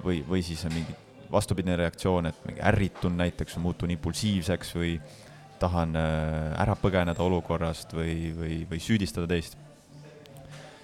[0.03, 0.95] või, või siis mingi
[1.31, 4.95] vastupidine reaktsioon, et mingi ärritun näiteks, muutun impulsiivseks või
[5.61, 9.57] tahan äh, ära põgeneda olukorrast või, või, või süüdistada teist.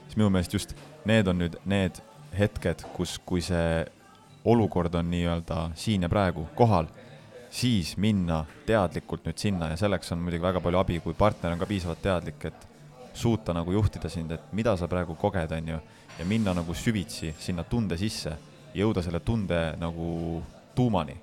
[0.06, 0.76] siis minu meelest just
[1.06, 2.00] need on nüüd need
[2.38, 3.86] hetked, kus, kui see
[4.48, 6.88] olukord on nii-öelda siin ja praegu kohal,
[7.52, 11.62] siis minna teadlikult nüüd sinna ja selleks on muidugi väga palju abi, kui partner on
[11.62, 12.68] ka piisavalt teadlik, et
[13.18, 15.80] suuta nagu juhtida sind, et mida sa praegu koged, on ju,
[16.20, 18.36] ja minna nagu süvitsi sinna tunde sisse,
[18.78, 20.44] jõuda selle tunde nagu
[20.76, 21.18] tuumani.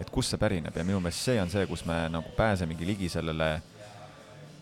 [0.00, 3.08] et kust see pärineb ja minu meelest see on see, kus me nagu pääsemegi ligi
[3.12, 3.60] sellele,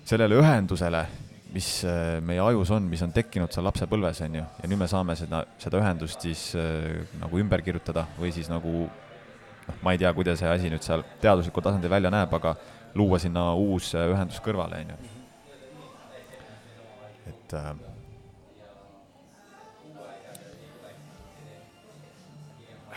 [0.04, 1.06] sellele ühendusele
[1.54, 4.88] mis äh, meie ajus on, mis on tekkinud seal lapsepõlves, on ju, ja nüüd me
[4.90, 10.02] saame seda, seda ühendust siis äh, nagu ümber kirjutada või siis nagu noh, ma ei
[10.02, 12.54] tea, kuidas see asi nüüd seal teaduslikul tasandil välja näeb, aga
[12.94, 14.98] luua sinna uus äh, ühendus kõrvale, on ju.
[17.32, 17.72] et äh,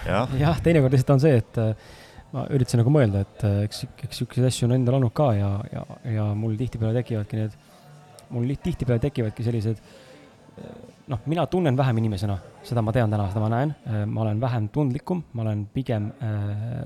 [0.08, 0.38] jah.
[0.40, 1.62] Ja,, teinekord lihtsalt on see, et
[2.34, 5.84] ma üritasin nagu mõelda, et eks, eks sihukeseid asju on endal olnud ka ja, ja,
[6.10, 7.60] ja mul tihtipeale tekivadki need
[8.34, 9.82] mul tihtipeale tekivadki sellised
[11.08, 13.74] noh, mina tunnen vähem inimesena, seda ma tean täna, seda ma näen,
[14.10, 16.44] ma olen vähem tundlikum, ma olen pigem äh,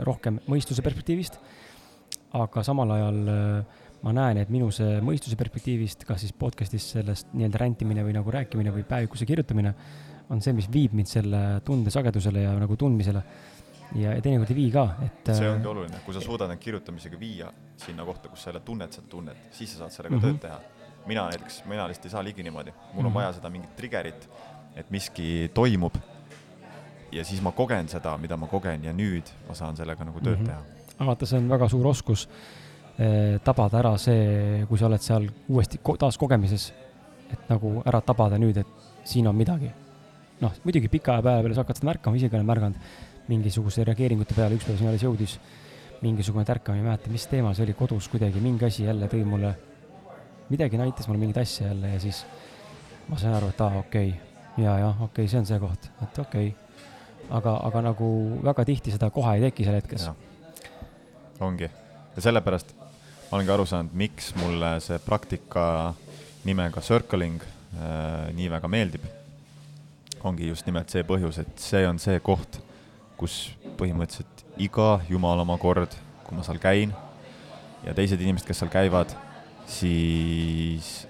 [0.08, 1.38] rohkem mõistuse perspektiivist,
[2.38, 7.34] aga samal ajal äh, ma näen, et minu see mõistuse perspektiivist, kas siis podcast'is sellest
[7.36, 9.73] nii-öelda rändimine või nagu rääkimine või päevikuse kirjutamine,
[10.29, 13.23] on see, mis viib mind selle tunde sagedusele ja nagu tundmisele.
[13.95, 17.19] ja, ja teinekord ei vii ka, et see ongi oluline, kui sa suudad need kirjutamisega
[17.19, 20.39] viia sinna kohta, kus sa jälle tunned seda tunnet, siis sa saad sellega mm -hmm.
[20.39, 20.59] tööd teha
[21.07, 23.13] mina näiteks, mina lihtsalt ei saa ligi niimoodi, mul on mm -hmm.
[23.13, 24.29] vaja seda mingit trigger'it,
[24.75, 25.95] et miski toimub.
[27.11, 30.39] ja siis ma kogen seda, mida ma kogen ja nüüd ma saan sellega nagu tööd
[30.39, 30.47] mm -hmm.
[30.97, 31.05] teha.
[31.05, 32.29] vaata, see on väga suur oskus
[32.99, 36.73] eh, tabada ära see, kui sa oled seal uuesti ko taas kogemises,
[37.31, 38.67] et nagu ära tabada nüüd, et
[39.03, 39.71] siin on midagi.
[40.41, 42.91] Noh, muidugi pika aja peale sa hakkad seda märkama, isegi olen märganud
[43.28, 45.38] mingisuguse reageeringute peale, üks päev siin alles jõudis
[46.02, 49.56] mingisugune tärkamine, ei mäleta, mis teema see oli, kodus kuidagi mingi asi jälle tõi mulle
[50.50, 52.23] midagi näitas mulle mingit asja jälle ja siis
[53.08, 55.89] ma sain aru, et aa, okei okay., ja, jah, okei okay,, see on see koht,
[56.04, 57.30] et okei okay..
[57.30, 58.10] aga, aga nagu
[58.45, 60.10] väga tihti seda kohe ei teki seal hetkes.
[61.39, 61.69] ongi,
[62.15, 65.93] ja sellepärast ma olengi aru saanud, miks mulle see praktika
[66.47, 69.04] nimega circling äh, nii väga meeldib.
[70.25, 72.60] Ongi just nimelt see põhjus, et see on see koht,
[73.17, 75.93] kus põhimõtteliselt iga jumalamaa kord,
[76.25, 76.93] kui ma seal käin
[77.86, 79.13] ja teised inimesed, kes seal käivad
[79.67, 81.06] siis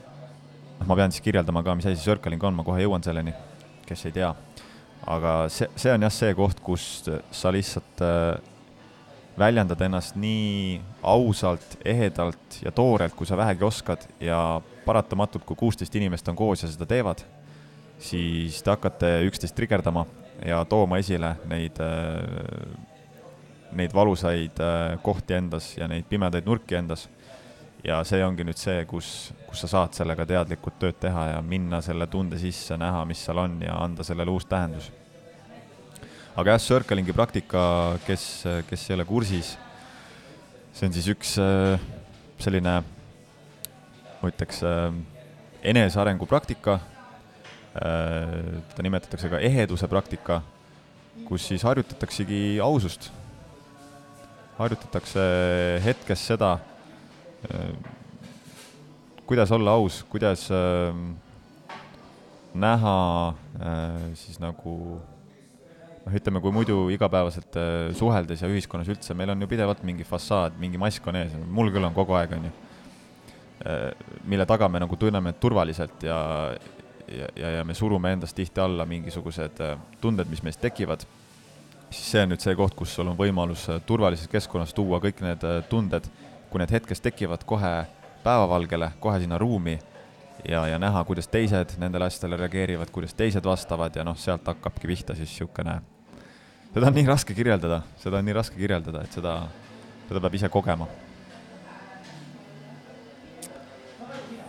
[0.79, 3.33] noh, ma pean siis kirjeldama ka, mis asi circling on, ma kohe jõuan selleni,
[3.87, 4.33] kes ei tea.
[5.07, 8.39] aga see, see on jah see koht, kus sa lihtsalt äh,
[9.39, 15.95] väljendad ennast nii ausalt, ehedalt ja toorelt, kui sa vähegi oskad ja paratamatult, kui kuusteist
[15.95, 17.21] inimest on koos ja seda teevad,
[17.99, 20.05] siis te hakkate üksteist trigerdama
[20.45, 22.67] ja tooma esile neid, äh,
[23.77, 27.07] neid valusaid äh, kohti endas ja neid pimedaid nurki endas
[27.85, 31.81] ja see ongi nüüd see, kus, kus sa saad sellega teadlikult tööd teha ja minna
[31.85, 34.91] selle tunde sisse, näha, mis seal on ja anda sellele uus tähendus.
[36.37, 37.61] aga jah, circling'i praktika,
[38.05, 38.25] kes,
[38.69, 39.55] kes ei ole kursis,
[40.73, 41.79] see on siis üks äh,
[42.37, 42.75] selline,
[44.21, 44.61] ma ütleks,
[45.65, 46.79] enesearengu praktika,
[47.77, 50.41] äh, ta nimetatakse ka eheduse praktika,
[51.27, 53.11] kus siis harjutataksegi ausust.
[54.57, 55.21] harjutatakse
[55.83, 56.57] hetkes seda
[57.43, 57.75] Äh,
[59.25, 60.95] kuidas olla aus, kuidas äh,
[62.53, 64.73] näha äh, siis nagu
[66.05, 67.59] noh, ütleme, kui muidu igapäevaselt
[67.99, 71.69] suheldes ja ühiskonnas üldse, meil on ju pidevalt mingi fassaad, mingi mask on ees, mul
[71.71, 72.55] küll on kogu aeg, on ju
[74.29, 76.17] mille taga me nagu tunneme turvaliselt ja,
[77.07, 81.05] ja, ja, ja me surume endast tihti alla mingisugused äh, tunded, mis meist tekivad,
[81.89, 85.21] siis see on nüüd see koht, kus sul on võimalus äh, turvalises keskkonnas tuua kõik
[85.25, 86.09] need äh, tunded
[86.49, 87.71] kui need hetkes tekivad kohe
[88.23, 89.77] päevavalgele, kohe sinna ruumi
[90.47, 94.87] ja, ja näha, kuidas teised nendele asjadele reageerivad, kuidas teised vastavad ja noh, sealt hakkabki
[94.87, 95.79] pihta siis niisugune,
[96.73, 99.35] seda on nii raske kirjeldada, seda on nii raske kirjeldada, et seda,
[100.07, 100.87] seda peab ise kogema.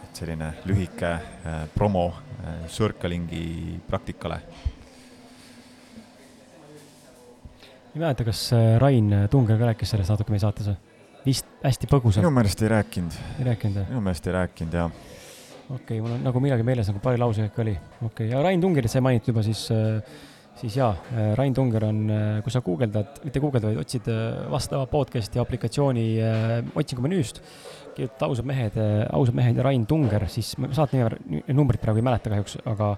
[0.09, 1.13] et selline lühike
[1.75, 2.09] promo
[2.45, 4.41] äh, circling'i praktikale.
[7.95, 10.79] ei mäleta, kas äh, Rain Tunger ka rääkis sellest natuke meie saates või?
[11.27, 12.23] vist hästi põgusalt.
[12.23, 13.21] minu meelest ei rääkinud.
[13.39, 13.91] ei rääkinud või?
[13.93, 14.91] minu meelest ei rääkinud, jah.
[15.69, 17.77] okei okay,, mul on nagu millalgi meeles nagu paari lausega ikka oli.
[18.01, 20.03] okei okay., ja Rain Tungerit sai mainitud juba, siis äh,
[20.59, 24.51] siis jaa, äh, Rain Tunger on, äh, kui sa guugeldad, mitte guugeldad, vaid otsid äh,
[24.51, 26.07] vastava podcast'i aplikatsiooni
[26.79, 27.41] otsingu menüüst,
[27.99, 28.79] kirjutad ausad mehed,
[29.13, 31.03] ausad mehed ja Rain Tunger, siis saate
[31.55, 32.93] numbrit praegu ei mäleta kahjuks, aga,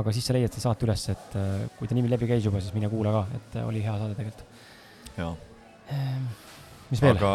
[0.00, 1.36] aga siis sa leiad selle saate üles, et
[1.78, 4.46] kui ta nimi läbi käis juba, siis mine kuula ka, et oli hea saade tegelikult.
[5.18, 5.34] jaa.
[5.92, 6.30] Ehm,
[6.90, 7.18] mis veel?
[7.18, 7.32] aga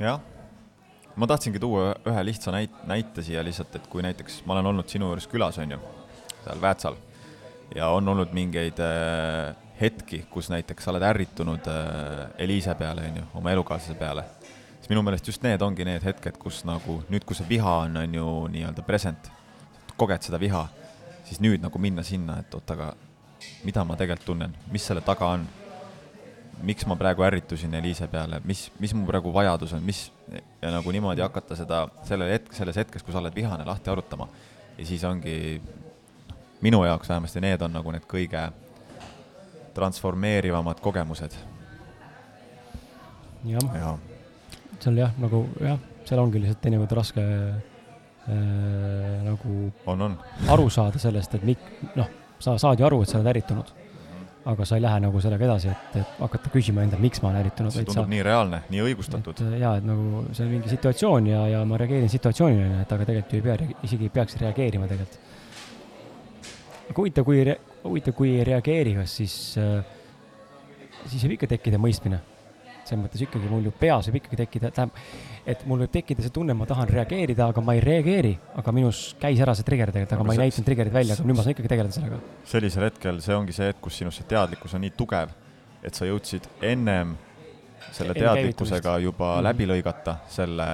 [0.00, 0.20] jah,
[1.16, 4.88] ma tahtsingi tuua ühe lihtsa näit-, näite siia lihtsalt, et kui näiteks ma olen olnud
[4.90, 5.82] sinu juures külas, on ju,
[6.44, 6.98] seal Väätsal
[7.74, 13.22] ja on olnud mingeid äh, hetki, kus näiteks sa oled ärritunud äh, Eliise peale, on
[13.22, 14.26] ju, oma elukaaslase peale,
[14.84, 17.94] siis minu meelest just need ongi need hetked, kus nagu nüüd, kui see viha on,
[18.02, 19.30] on ju nii-öelda present,
[19.96, 20.66] koged seda viha,
[21.24, 22.90] siis nüüd nagu minna sinna, et oot, aga
[23.64, 25.48] mida ma tegelikult tunnen, mis selle taga on,
[26.68, 30.04] miks ma praegu ärritusin Eliise peale, mis, mis mu praegu vajadus on, mis,
[30.60, 34.28] ja nagu niimoodi hakata seda sellel hetk, selles hetkes, kui sa oled vihane, lahti arutama.
[34.76, 35.62] ja siis ongi
[36.60, 38.50] minu jaoks vähemasti need on nagu need kõige
[39.74, 41.40] transformeerivamad kogemused.
[43.48, 43.96] jah ja.,
[44.82, 48.34] seal jah, nagu jah, seal ongi lihtsalt teinekord raske äh,
[49.24, 49.56] nagu
[49.90, 50.18] on, on.
[50.54, 52.10] aru saada sellest, et mik-, noh,
[52.42, 53.72] sa saad ju aru, et sa oled ärritunud.
[54.44, 57.40] aga sa ei lähe nagu sellega edasi, et, et hakata küsima endale, miks ma olen
[57.40, 57.72] ärritunud.
[57.72, 59.40] see tundub sa, nii reaalne, nii õigustatud.
[59.60, 63.32] jaa, et nagu see on mingi situatsioon ja, ja ma reageerin situatsioonile, et aga tegelikult
[63.32, 65.32] ju ei pea, isegi ei peaks reageerima tegelikult
[66.84, 67.42] aga huvitav, kui,
[67.84, 69.80] huvitav, kui ei reageeri, kas siis äh,,
[71.08, 72.20] siis võib ikka tekkida mõistmine.
[72.88, 74.98] Selles mõttes ikkagi mul ju peas võib ikkagi tekkida, tähendab,
[75.46, 79.02] et mul võib tekkida see tunne, ma tahan reageerida, aga ma ei reageeri, aga minus
[79.20, 81.38] käis ära see trigger tegelikult, aga no, ma ei see, näidanud trigger'it välja, aga nüüd
[81.38, 82.20] ma saan ikkagi tegeleda sellega.
[82.52, 85.34] sellisel hetkel, see ongi see hetk, kus sinus see teadlikkus on nii tugev,
[85.84, 87.16] et sa jõudsid ennem
[87.92, 89.44] selle Enne teadlikkusega juba mm -hmm.
[89.48, 90.68] läbi lõigata selle,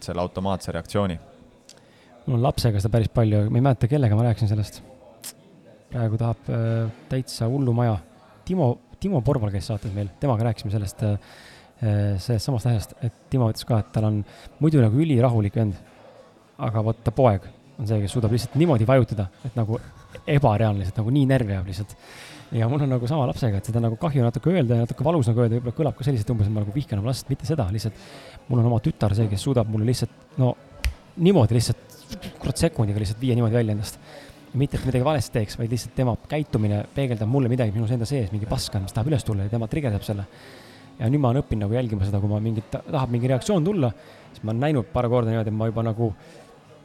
[0.00, 1.18] selle automaatse reaktsiooni.
[2.26, 4.82] mul on lapsega seda päris palju, ma ei mäleta, kellega ma rääkisin sellest
[5.88, 7.98] praegu tahab äh, täitsa hullumaja.
[8.44, 11.18] Timo, Timo Porval käis saates meil, temaga rääkisime sellest äh,,
[12.18, 14.22] sellest samast asjast, et Timo ütles ka, et tal on
[14.58, 15.78] muidu nagu ülirahulik vend.
[16.58, 17.44] aga vot ta poeg
[17.78, 19.78] on see, kes suudab lihtsalt niimoodi vajutada, et nagu
[20.26, 21.94] ebareaalne, lihtsalt nagu nii närvi ajab lihtsalt.
[22.58, 25.28] ja mul on nagu sama lapsega, et seda nagu kahju natuke öelda ja natuke valus
[25.30, 27.68] nagu öelda, võib-olla kõlab ka selliselt umbes, et ma nagu vihkan oma last, mitte seda,
[27.70, 30.54] lihtsalt mul on oma tütar see, kes suudab mulle lihtsalt no
[31.22, 31.88] niimoodi lihtsalt
[32.40, 34.00] kurat sekundiga lihtsalt viia niimoodi välja endast
[34.54, 38.30] mitte, et midagi valesti teeks, vaid lihtsalt tema käitumine peegeldab mulle midagi minus enda sees,
[38.32, 40.24] mingi pask on, mis tahab üles tulla ja tema trigerdab selle.
[40.98, 43.90] ja nüüd ma olen õppinud nagu jälgima seda, kui ma mingit, tahab mingi reaktsioon tulla,
[44.32, 46.08] siis ma olen näinud paar korda niimoodi, et ma juba nagu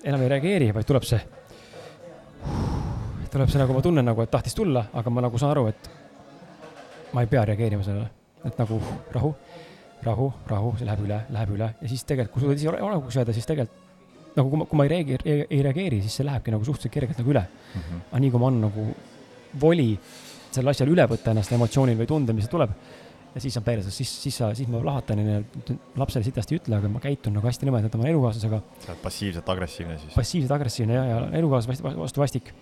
[0.04, 1.22] enam ei reageeri, vaid tuleb see,
[3.34, 5.90] tuleb see nagu ma tunnen nagu, et tahtis tulla, aga ma nagu saan aru, et
[7.14, 8.12] ma ei pea reageerima sellele,
[8.46, 8.78] et nagu
[9.16, 9.34] rahu,
[10.04, 13.34] rahu, rahu, see läheb üle, läheb üle ja siis tegelikult, kui suudad ise rahuks jääda,
[13.34, 13.83] siis tegelikult
[14.38, 17.20] nagu kui ma, kui ma ei reageeri, ei reageeri, siis see lähebki nagu suhteliselt kergelt
[17.22, 17.82] nagu üle mm.
[17.82, 18.04] -hmm.
[18.12, 18.88] aga nii kui ma annan nagu
[19.62, 19.90] voli
[20.54, 22.74] sellel asjal üle võtta ennast emotsioonil või tundel, mis tuleb,
[23.34, 25.40] ja siis on perses, siis, siis sa, siis ma lahatan ja
[26.00, 28.60] lapsele sitast ei ütle, aga ma käitun nagu hästi nõmedalt oma elukaaslasega.
[28.86, 30.14] sa oled passiivselt agressiivne siis?
[30.14, 32.54] passiivselt agressiivne ja, ja elukaaslase vastu vastik.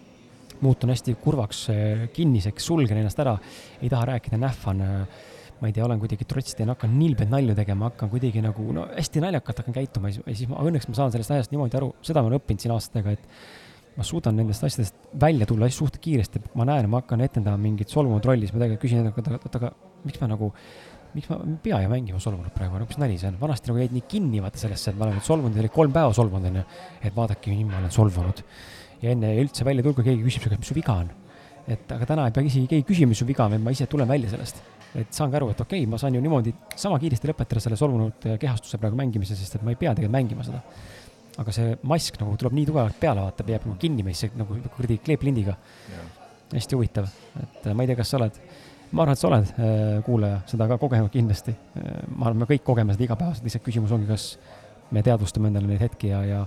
[0.61, 1.65] muutun hästi kurvaks,
[2.13, 3.37] kinniseks, sulgen ennast ära,
[3.81, 4.83] ei taha rääkida, nähvan
[5.61, 9.21] ma ei tea, olen kuidagi trotsiden, hakkan nilbed nalju tegema, hakkan kuidagi nagu no hästi
[9.21, 12.23] naljakalt hakkan käituma ja siis, ja ma õnneks ma saan sellest asjast niimoodi aru, seda
[12.23, 13.27] ma olen õppinud siin aastatega, et
[13.97, 18.25] ma suudan nendest asjadest välja tulla suht kiiresti, ma näen, ma hakkan etendama mingit solvunud
[18.25, 19.71] rolli, siis ma tegelikult küsin endale, et oota, aga
[20.07, 20.51] miks ma nagu,
[21.13, 23.95] miks ma pea ju mängima solvunud praegu, nagu mis nali see on, vanasti nagu jäid
[23.99, 26.67] nii kinni vaata sellesse, et ma olen nüüd solvunud, oli kolm päeva solvunud onju,
[27.03, 28.45] et vaadake, ma olen solvunud.
[29.01, 31.13] ja enne üldse välja tulge, keegi küsib, mis su viga on.
[31.69, 33.85] et aga täna ei pea isegi keegi küsima, mis su viga on, vaid ma ise
[33.91, 34.63] tulen välja sellest
[34.97, 38.27] et saangi aru, et okei okay,, ma saan ju niimoodi sama kiiresti lõpetada selle solvunud
[38.27, 40.61] äh, kehastuse praegu mängimise, sest et ma ei pea tegelikult mängima seda.
[41.41, 44.99] aga see mask nagu tuleb nii tugevalt peale, vaata, jääb nagu kinni meisse nagu kuradi
[45.05, 45.55] kleeplindiga.
[46.51, 47.07] hästi huvitav,
[47.39, 48.41] et äh, ma ei tea, kas sa oled,
[48.91, 51.55] ma arvan, et sa oled äh, kuulaja, seda ka kogenud kindlasti.
[52.17, 54.35] ma arvan, me kõik kogeme seda igapäevaselt, lihtsalt küsimus ongi, kas
[54.91, 56.43] me teadvustame endale neid hetki ja, ja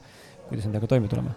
[0.50, 1.32] kuidas nendega toime tuleme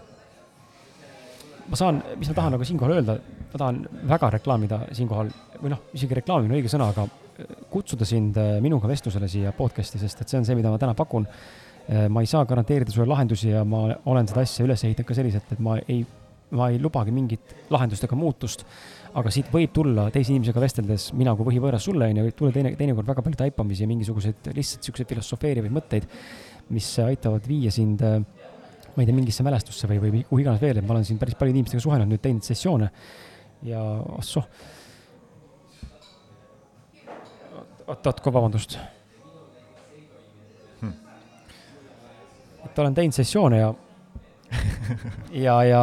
[1.68, 3.16] ma saan, mis ma tahan nagu siinkohal öelda,
[3.52, 8.08] ma tahan väga reklaamida siinkohal või noh, isegi reklaamimine on õige sõna, aga äh, kutsuda
[8.08, 11.28] sind äh, minuga vestlusele siia podcast'i, sest et see on see, mida ma täna pakun.
[11.88, 15.18] Äh, ma ei saa garanteerida sulle lahendusi ja ma olen seda asja üles ehitanud ka
[15.18, 16.04] selliselt, et ma ei
[16.56, 18.64] ma ei lubagi mingit lahendust ega muutust,
[19.18, 22.54] aga siit võib tulla teise inimesega vesteldes, mina kui põhivõõras sulle, on ju, võib tulla
[22.54, 26.08] teine, teinekord väga palju taipamisi ja mingisuguseid lihtsalt niisuguseid filosofeerivaid mõtteid,
[26.72, 28.20] mis aitavad viia sind äh,
[28.98, 31.36] ma ei tea, mingisse mälestusse või, või kuhu iganes veel, et ma olen siin päris
[31.38, 32.88] paljude inimestega suhelnud, nüüd teinud sessioone.
[33.68, 33.78] Ja
[34.18, 34.46] ossoh.
[37.88, 38.74] oot-oot, vabandust.
[40.80, 40.96] Hmm..
[42.66, 43.70] et olen teinud sessioone ja
[45.46, 45.82] ja, ja,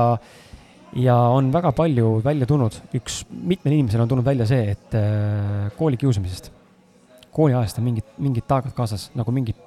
[1.08, 5.69] ja on väga palju välja tulnud, üks, mitmel inimesel on tulnud välja see, et äh,
[5.80, 6.51] koolikiusamisest,
[7.36, 9.62] kooliajast on mingid, mingid taagad kaasas, nagu mingid,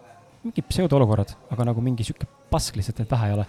[0.44, 3.46] mingid pseudoolukorrad, aga nagu mingi sihuke pask lihtsalt, et vähe ei ole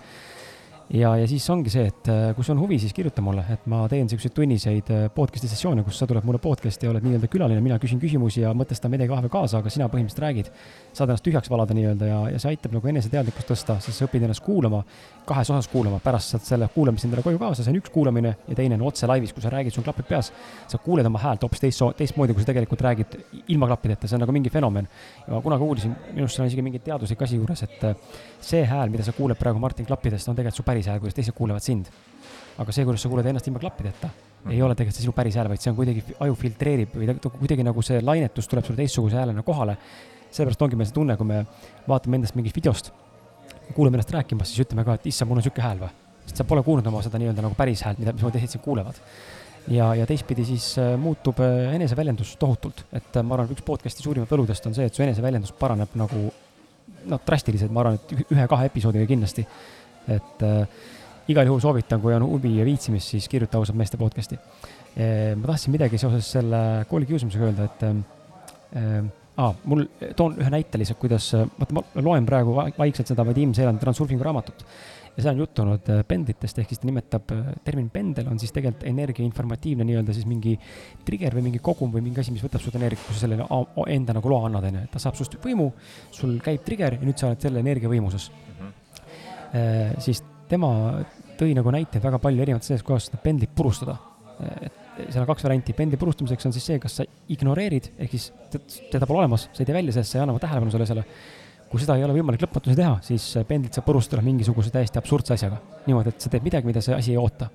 [0.93, 3.65] ja, ja siis ongi see, et äh, kui sul on huvi, siis kirjuta mulle, et
[3.69, 7.29] ma teen niisuguseid tunniseid äh, podcast'i sessioone, kus sa tuled mulle podcast'i ja oled nii-öelda
[7.31, 10.51] külaline, mina küsin küsimusi ja mõtestan midagi vahepeal kaasa, aga sina põhimõtteliselt räägid.
[10.93, 14.25] saad ennast tühjaks valada nii-öelda ja, ja see aitab nagu eneseteadlikkust tõsta, sest sa õpid
[14.25, 14.81] ennast kuulama,
[15.29, 18.57] kahes osas kuulama, pärast saad selle kuulamise endale koju kaasa, see on üks kuulamine ja
[18.57, 20.31] teine on otse laivis, kui sa räägid, sul klapid peas.
[20.67, 23.19] sa kuuled oma häält hoopis teist, teistmoodi, kui sa tegelikult räägid
[23.53, 24.89] ilma klappideta, see on nagu mingi fenomen.
[25.27, 27.95] ja ma kunagi uurisin, minu arust seal on isegi mingi teaduslik asi juures, et äh,
[28.41, 31.35] see hääl, mida sa kuuled praegu Martin klappidest, on tegelikult su päris hääl, kuidas teised
[31.35, 31.89] kuulevad sind.
[32.59, 34.53] aga see, kuidas sa kuuled ennast ilma klappideta mm, -hmm.
[34.53, 37.29] ei ole tegelikult see sinu päris hääl, vaid see on kuidagi, aju filtreerib või ta
[37.29, 39.77] kuidagi nagu see lainetus tuleb sulle teistsuguse häälena kohale.
[40.31, 41.45] sellepärast ongi meil see tunne, kui me
[41.87, 42.91] vaatame endast mingist videost,
[43.75, 45.89] kuuleme ennast rääkimas, siis ütleme ka, et issand, mul on sihuke hääl või.
[46.25, 48.99] sest sa pole kuulnud oma seda nii-öelda nagu päris häält, mida, mismoodi teised sind kuulevad
[49.67, 54.03] ja, ja teistpidi siis äh, muutub äh, eneseväljendus tohutult, et äh, ma arvan, üks podcast'i
[54.03, 56.29] suurimat võludest on see, et su eneseväljendus paraneb nagu
[57.09, 59.45] noh, drastiliselt, ma arvan, et ühe-kahe episoodiga kindlasti.
[60.15, 60.81] Et äh,
[61.29, 65.35] igal juhul soovitan, kui on huvi ja viitsimist, siis kirjuta ausalt meeste podcast'i e,.
[65.35, 69.03] ma tahtsin midagi seoses selle koolikiusamisega öelda, et äh,
[69.39, 69.85] aa, mul,
[70.17, 74.65] toon ühe näite lihtsalt, kuidas, vaata ma loen praegu vaikselt seda Vadim Seelandi Transurfingu raamatut
[75.19, 77.31] ja seal on juttu olnud pendlitest, ehk siis ta nimetab,
[77.65, 80.53] termin pendel on siis tegelikult energia informatiivne nii-öelda siis mingi
[81.05, 83.47] trigger või mingi kogum või mingi asi, mis võtab sult energiat, kui sa sellele
[83.95, 85.71] enda nagu loa annad, onju, ta saab sinust võimu,
[86.15, 88.29] sul käib trigger ja nüüd sa oled selle energia võimuses.
[90.03, 90.69] Siis tema
[91.39, 93.97] tõi nagu näiteid väga palju erinevates selles kohas, seda pendlit purustada.
[94.39, 98.29] et seal on kaks varianti, pendli purustamiseks on siis see, kas sa ignoreerid, ehk siis
[98.91, 101.05] teda pole olemas, sa ei tee välja sellest, sa ei anna tähelepanu sellele asjale
[101.69, 105.59] kui seda ei ole võimalik lõpmatuseni teha, siis pendlit saab purustada mingisuguse täiesti absurdse asjaga.
[105.85, 107.49] niimoodi, et sa teed midagi, mida see asi ei oota.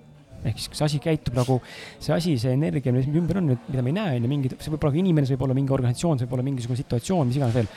[0.44, 1.59] ehk siis, see asi käitub nagu,
[1.98, 4.70] see asi, see energia, mis ümber on, mida me ei näe, on ju, mingi, see
[4.70, 7.40] võib olla ka inimene, see võib olla mingi organisatsioon, see võib olla mingisugune situatsioon, mis
[7.40, 7.70] iganes veel.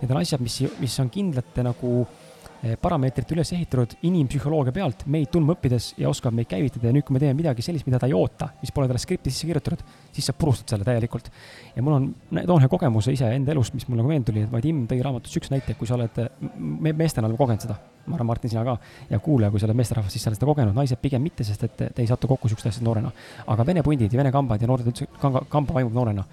[0.00, 2.21] Need on asjad, mis, mis on kindlate nagu Eh,
[2.62, 7.16] parameetrite üles ehitatud inimpsühholoogia pealt meid tundma õppides ja oskab meid käivitada ja nüüd, kui
[7.16, 9.82] me teeme midagi sellist, mida ta ei oota, mis pole talle skripti sisse kirjutatud,
[10.14, 11.30] siis sa purustad selle täielikult.
[11.74, 12.06] ja mul on,
[12.38, 15.34] toon ühe kogemuse ise enda elust, mis mul nagu meelde tuli, et Vadim tõi raamatus
[15.40, 16.22] üks näite, kui sa oled,
[16.58, 18.76] me meestena oleme kogenud seda, ma arvan, Martin, sina ka,
[19.10, 21.66] ja kuulaja, kui sa oled meesterahvas, siis sa oled seda kogenud, naised pigem mitte, sest
[21.66, 23.12] et te ei satu kokku siukeste asjadega noorena.
[23.56, 26.26] aga vene pundid ja vene kambad ja noored üldse, kamba, kamba vaimub noorena.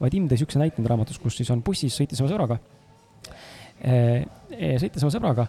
[0.00, 2.77] Vadim tõi siukse näite raamatus, kus siis on bussis, sõitis oma sõbraga Eh, eh,
[3.78, 5.48] sõites oma sõbraga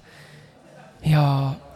[1.05, 1.23] ja,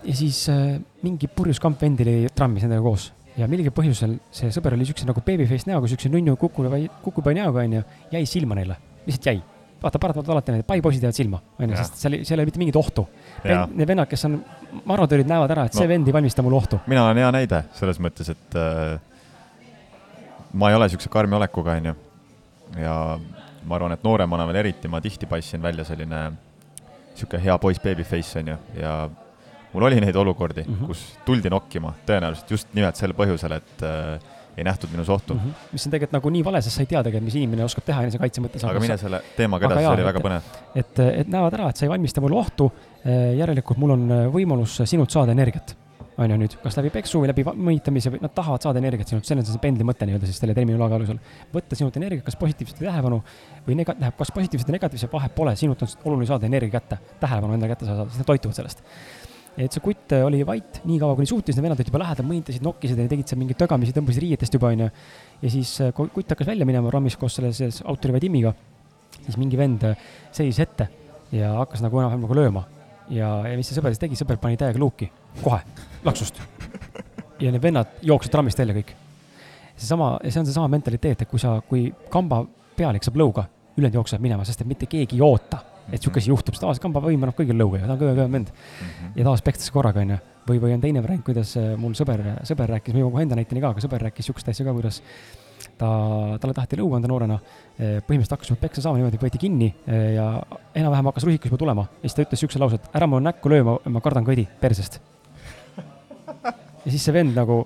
[0.03, 4.51] ja siis äh, mingi purjus kamp vend oli trammis nendega koos ja mingil põhjusel see
[4.53, 7.81] sõber oli siukse nagu babyface näoga, siukse nunnu kukupai, kukupai näoga onju,
[8.13, 9.39] jäi silma neile, lihtsalt jäi.
[9.83, 12.77] vaata, paratamatult alati need paipoisid jäävad silma, onju, sest seal, seal ei ole mitte mingit
[12.79, 13.03] ohtu.
[13.43, 14.37] Need vennad, kes on
[14.85, 16.79] marodöörid, näevad ära, et no, see vend ei valmista mulle ohtu.
[16.87, 18.93] mina olen hea näide selles mõttes, et äh,
[20.53, 21.95] ma ei ole siukse karmi olekuga, onju.
[22.85, 22.97] ja
[23.65, 26.23] ma arvan, et nooremana veel eriti, ma tihti paistsin välja selline
[27.13, 28.93] niisugune hea poiss babyface, on ju, ja
[29.73, 30.88] mul oli neid olukordi mm, -hmm.
[30.88, 35.39] kus tuldi nokkima tõenäoliselt just nimelt sel põhjusel, et äh, ei nähtud minus ohtu mm.
[35.39, 35.69] -hmm.
[35.71, 38.02] mis on tegelikult nagu nii vale, sest sa ei tea tegelikult, mis inimene oskab teha
[38.08, 38.65] enesekaitse mõttes.
[38.69, 40.52] aga mine selle teemaga edasi, see oli väga põnev.
[40.76, 42.71] et, et näevad ära, et sa ei valmista mulle ohtu,
[43.06, 45.76] äh, järelikult mul on äh, võimalus sinult saada energiat
[46.17, 49.26] on ju nüüd, kas läbi peksu või läbi mõnitamise või nad tahavad saada energiat sinult,
[49.26, 51.19] see on see pendli mõte nii-öelda siis selle terminoloogia alusel.
[51.54, 53.19] võtta sinult energiat, kas positiivset või tähelepanu
[53.67, 57.00] või nega-, tähendab, kas positiivset ja negatiivset vahet pole, sinult on oluline saada energia kätte,
[57.21, 58.83] tähelepanu endale kätte saada, sest nad toituvad sellest.
[59.58, 62.63] et see kutt oli vait nii kaua, kuni suutis, need vennad olid juba lähedal, mõnitasid,
[62.65, 64.90] nokkisid ja tegid seal mingeid tögamisi, tõmbasid riietest juba, onju.
[65.42, 68.54] ja siis äh, kutt hakkas välja minema rammis koos selle, selle autori Vadimiga,
[69.19, 70.90] siis mingi vend äh, seisis ette
[71.33, 72.65] ja hakkas nagu enam-vähem nagu lööma
[73.13, 75.10] ja, ja mis see sõber siis tegi, sõber pani täiega luuki,
[75.42, 75.60] kohe,
[76.04, 76.42] laksust.
[77.40, 78.94] ja need vennad jooksid trammist välja kõik.
[79.75, 82.44] seesama, see on seesama mentaliteet, et kui sa, kui kamba
[82.77, 85.60] pealik saab lõuga, ülejäänud jooksevad minema, sest et mitte keegi ei oota,
[85.92, 88.15] et sihuke asi juhtub, sest tavaliselt kamba võim annab kõigile lõuga ja ta on kõige
[88.17, 88.88] kõvem vend mm.
[88.88, 89.15] -hmm.
[89.15, 90.19] ja tavaliselt pekstakse korraga, onju.
[90.50, 93.40] või, või on teine variant, kuidas äh, mul sõber, sõber rääkis, ma jõuan kohe enda
[93.40, 95.02] näiteni ka, aga sõber rääkis sihukest asja ka, kuidas
[95.77, 95.90] ta,
[96.42, 97.40] talle taheti lõuga anda noorena.
[97.77, 100.27] Eh, põhimõtteliselt hakkas peksa saama niimoodi, võeti kinni eh, ja
[100.75, 101.88] enam-vähem hakkas rusikas juba tulema.
[102.02, 104.46] ja siis ta ütles siukse lause, et ära mu näkku löö, ma, ma kardan kõdi
[104.62, 105.00] persest
[106.84, 107.63] ja siis see vend nagu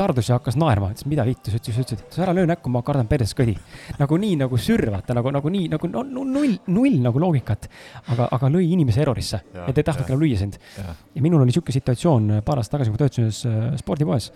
[0.00, 2.82] tardus ja hakkas naerma, ütles mida vittu, sa ütlesid, ütlesid, sa ära löö näkku, ma
[2.86, 3.56] kardan perses kõdi.
[3.98, 7.68] nagu nii nagu sürvata, nagu, nagu nii nagu no, null, null nagu loogikat.
[8.14, 10.58] aga, aga lõi inimese errorisse, et ei tahtnud enam lüüa sind.
[10.78, 14.30] ja minul oli sihuke situatsioon paar aastat tagasi, kui ma töötasin ühes äh, spordipoes.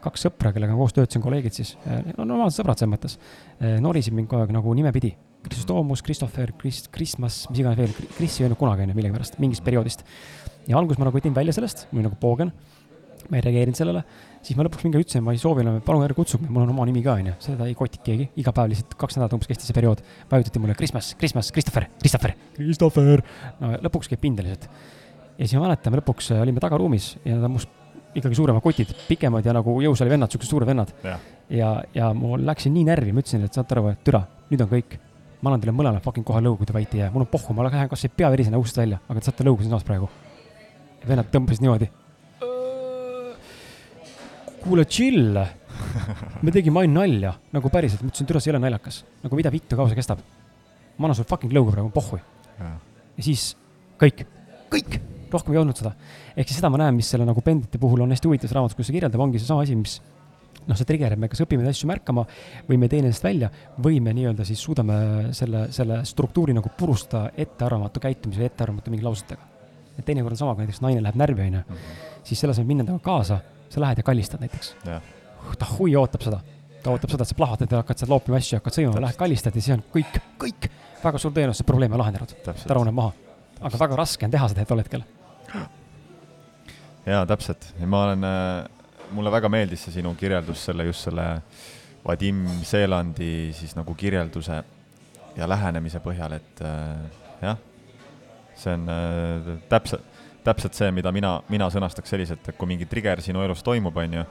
[0.00, 3.18] kaks sõpra, kellega ma koos töötasin, kolleegid siis, äh, no normaalsed sõbrad selles mõttes,
[3.60, 5.12] äh, norisid mind kogu aeg nagu nimepidi.
[5.44, 10.04] Kristoomus, Christopher, Krist-, Kristmas, mis iganes veel, Kris ei öelnud kunagi onju millegipärast, mingist perioodist.
[10.68, 12.52] ja alguses ma nagu võtin välja sellest, ma olin nagu poogen
[13.30, 14.02] ma ei reageerinud sellele,
[14.42, 16.86] siis ma lõpuks mingi ütlesin, ma ei soovi enam, palun ärge kutsuge, mul on oma
[16.88, 19.76] nimi ka, onju, seda ei kotinud keegi, iga päev lihtsalt kaks nädalat umbes kestis see
[19.76, 20.02] periood.
[20.30, 23.22] vajutati mulle Christmas, Christmas, Christopher, Christopher, Christopher.
[23.60, 24.66] no lõpuks käib pinda lihtsalt.
[25.36, 27.78] ja siis ma mäletan, me lõpuks olime tagaruumis ja nad on must
[28.14, 30.90] ikkagi suuremad kotid, pikemad ja nagu jõusaali vennad, siuksed suured vennad.
[31.50, 34.74] ja, ja mul läksin nii närvi, ma ütlesin, et saate aru, et türa, nüüd on
[34.74, 34.98] kõik.
[35.40, 37.54] ma annan teile mõlemale fucking kohe lõugu, kui te vait ei jää, mul on pohhu,
[37.54, 40.10] ma lähen kasvõi pea verisena ust välja, aga te saate lõugu siinsamas praegu.
[41.06, 41.88] vennad tõmbasid niimoodi
[44.64, 45.38] kuule, chill.
[46.44, 49.02] me tegime ainult nalja, nagu päriselt, ma ütlesin, türa, see ei ole naljakas.
[49.24, 50.20] nagu mida vittu, kaua see kestab?
[51.00, 52.20] ma annan sulle fucking lõuga praegu, pohhui.
[52.60, 53.54] ja siis
[54.00, 54.26] kõik,
[54.72, 54.98] kõik,
[55.32, 55.94] rohkem ei olnud seda.
[56.34, 58.90] ehk siis seda ma näen, mis selle nagu pendite puhul on hästi huvitav raamatus, kus
[58.90, 59.96] see kirjeldab, ongi seesama asi, mis
[60.66, 62.26] noh, see trigger, et me kas õpime neid asju märkama
[62.68, 63.48] või me ei tee nendest välja
[63.80, 64.98] või me nii-öelda siis suudame
[65.36, 69.48] selle, selle struktuuri nagu purustada ettearvamatu käitumise või ettearvamatu mingi lausetega.
[69.96, 71.96] et teinekord on sama, kui näiteks naine läheb närvi, onju, mhm.
[72.28, 73.40] siis selle asemel minna temaga kaasa
[73.70, 74.74] sa lähed ja kallistad näiteks.
[75.58, 76.40] ta hui ootab seda,
[76.82, 79.56] ta ootab seda, et sa plahvatad ja hakkad seal loopima asju, hakkad sõimama, lähed kallistad
[79.56, 80.70] ja siis on kõik, kõik,
[81.04, 82.34] väga suur tõenäosus, see probleem on lahendatud.
[82.44, 83.12] ta rahuneb maha.
[83.60, 85.06] aga väga raske on teha seda tol hetkel.
[87.06, 88.80] jaa, täpselt ja ma olen äh,
[89.16, 91.26] mulle väga meeldis see sinu kirjeldus selle, just selle
[92.04, 94.62] Vadim Seelandi siis nagu kirjelduse
[95.36, 97.58] ja lähenemise põhjal, et äh, jah,
[98.58, 100.04] see on äh, täpselt,
[100.44, 104.20] täpselt see, mida mina, mina sõnastaks selliselt, et kui mingi trigger sinu elus toimub, on
[104.20, 104.24] ju,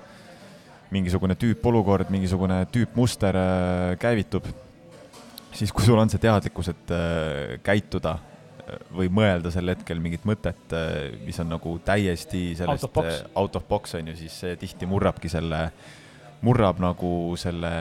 [0.94, 4.48] mingisugune tüüpolukord, mingisugune tüüpmuster äh, käivitub,
[5.54, 10.26] siis kui sul on see teadlikkus, et äh, käituda äh, või mõelda sel hetkel mingit
[10.30, 10.76] mõtet,
[11.26, 14.58] mis on nagu täiesti sellest out of box, out of box on ju, siis see
[14.62, 15.68] tihti murrabki selle,
[16.46, 17.74] murrab nagu selle,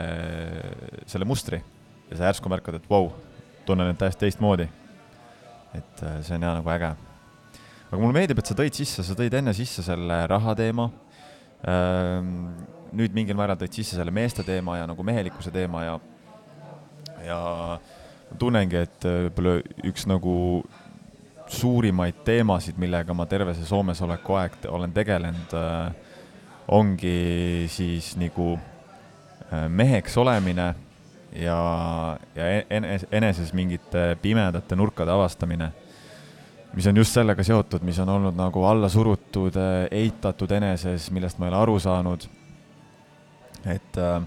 [1.09, 1.61] selle mustri.
[2.09, 3.11] Ja sa järsku märkad, et vau wow,,
[3.65, 4.65] tunnen end täiesti teistmoodi.
[5.77, 6.87] et see on jah nagu äge
[7.89, 10.89] aga mulle meeldib, et sa tõid sisse, sa tõid enne sisse selle raha teema.
[11.65, 12.35] Ehm,
[12.95, 15.95] nüüd mingil määral tõid sisse selle meeste teema ja nagu mehelikkuse teema ja,
[17.25, 17.39] ja
[18.37, 19.55] tunnengi, et äh, võib-olla
[19.89, 20.35] üks nagu
[21.49, 26.21] suurimaid teemasid, millega ma terve see Soomes oleku aeg olen tegelenud, äh,
[26.69, 30.71] ongi siis nagu äh, meheks olemine
[31.33, 31.59] ja,
[32.37, 35.73] ja enes, eneses mingite pimedate nurkade avastamine
[36.73, 41.39] mis on just sellega seotud, mis on olnud nagu alla surutud, äh, eitatud eneses, millest
[41.39, 42.27] ma ei ole aru saanud.
[43.65, 44.21] et äh,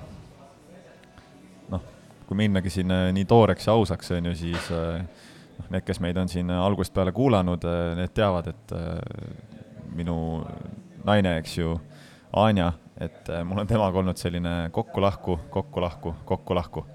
[1.73, 1.85] noh,
[2.29, 6.29] kui minnagi siin nii tooreks ja ausaks, on ju, siis noh, need, kes meid on
[6.29, 7.65] siin algusest peale kuulanud,
[7.97, 8.75] need teavad, et
[9.97, 10.17] minu
[11.05, 11.79] naine, eks ju,
[12.33, 12.71] Anja,
[13.01, 16.87] et mul on temaga olnud selline kokku-lahku, kokku-lahku, kokku-lahku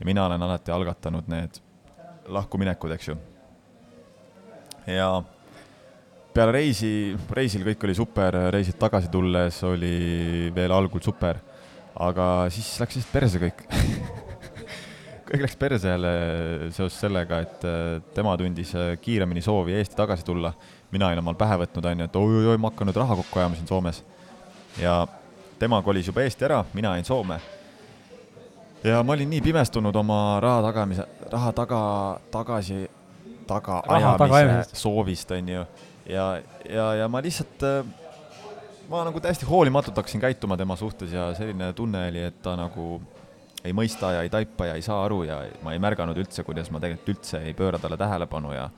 [0.00, 1.60] ja mina olen alati algatanud need
[2.28, 3.16] lahkuminekud, eks ju
[4.86, 5.08] ja
[6.36, 11.40] peale reisi, reisil kõik oli super, reisid tagasi tulles oli veel algul super,
[11.96, 13.64] aga siis läks lihtsalt perse kõik
[15.26, 16.10] kõik läks perse jälle
[16.70, 20.52] seoses sellega, et äh, tema tundis äh, kiiremini soovi Eesti tagasi tulla.
[20.90, 23.56] mina olin omal pähe võtnud, on ju, et oi-oi-oi, ma hakkan nüüd raha kokku ajama
[23.56, 24.04] siin Soomes.
[24.78, 25.06] ja
[25.58, 27.40] tema kolis juba Eesti ära, mina jäin Soome.
[28.84, 31.80] ja ma olin nii pimestunud oma raha tagamise, raha taga,
[32.30, 32.84] tagasi
[33.48, 35.66] tagaajamise soovist, on ju.
[36.10, 36.26] ja,
[36.70, 37.84] ja, ja ma lihtsalt, äh,
[38.90, 43.00] ma nagu täiesti hoolimatult hakkasin käituma tema suhtes ja selline tunne oli, et ta nagu
[43.66, 46.70] ei mõista ja ei taipa ja ei saa aru ja ma ei märganud üldse, kuidas
[46.70, 48.68] ma tegelikult üldse ei pööra talle tähelepanu ja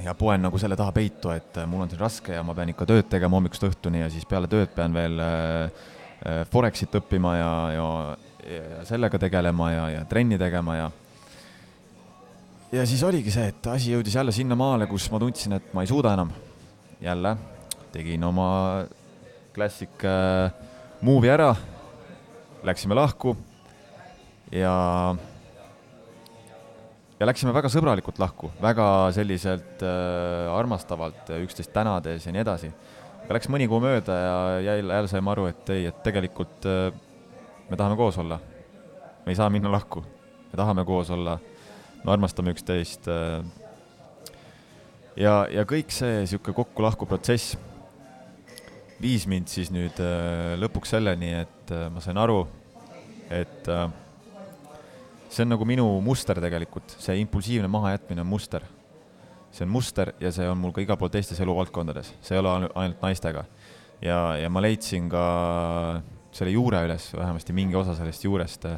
[0.00, 2.72] ja poen nagu selle taha peitu, et äh, mul on siin raske ja ma pean
[2.72, 5.88] ikka tööd tegema hommikust õhtuni ja siis peale tööd pean veel äh,
[6.52, 7.84] Forexit õppima ja, ja,
[8.44, 10.90] ja sellega tegelema ja, ja trenni tegema ja
[12.72, 15.90] ja siis oligi see, et asi jõudis jälle sinnamaale, kus ma tundsin, et ma ei
[15.90, 16.30] suuda enam.
[17.00, 17.36] jälle
[17.92, 18.84] tegin oma
[19.54, 20.52] klassik äh,
[21.02, 21.54] movie ära,
[22.62, 23.34] läksime lahku
[24.52, 25.16] ja,
[27.18, 32.70] ja läksime väga sõbralikult lahku, väga selliselt äh, armastavalt, üksteist tänades ja nii edasi.
[33.24, 34.36] aga läks mõni kuu mööda ja
[34.70, 36.92] jälle, jälle saime aru, et ei, et tegelikult äh,
[37.70, 38.38] me tahame koos olla.
[39.26, 40.04] me ei saa minna lahku,
[40.52, 41.40] me tahame koos olla
[42.04, 43.08] me armastame üksteist.
[43.08, 43.42] Äh,
[45.16, 47.58] ja, ja kõik see niisugune kokku-lahku protsess
[49.00, 52.42] viis mind siis nüüd äh, lõpuks selleni, et äh, ma sain aru,
[53.32, 53.86] et äh,
[55.30, 58.66] see on nagu minu muster tegelikult, see impulsiivne mahajätmine on muster.
[59.50, 62.70] see on muster ja see on mul ka igal pool teistes eluvaldkondades, see ei ole
[62.74, 63.44] ainult naistega.
[64.02, 65.24] ja, ja ma leidsin ka
[66.32, 68.68] selle juure üles, vähemasti mingi osa sellest juurest.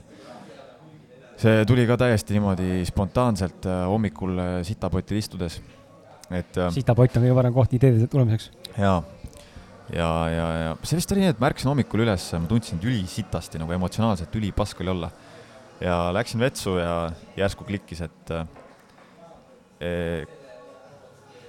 [1.41, 5.61] See tuli ka täiesti niimoodi spontaanselt hommikul sitapotil istudes,
[6.31, 6.61] et.
[6.75, 8.51] sitapott on kõige parem koht ideede tulemiseks.
[8.77, 9.01] jaa
[9.93, 13.61] ja, ja, ja see vist oli nii, et ma ärkasin hommikul üles, ma tundsin ülisitasti
[13.61, 15.11] nagu emotsionaalselt ülipask oli olla.
[15.83, 18.33] ja läksin vetsu ja järsku klikkis, et
[19.83, 19.91] e,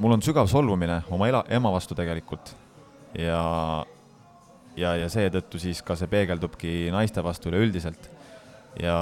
[0.01, 2.55] mul on sügav solvumine oma ela, ema vastu tegelikult.
[3.17, 3.85] ja,
[4.77, 8.09] ja, ja seetõttu siis ka see peegeldubki naiste vastu üleüldiselt.
[8.81, 8.97] ja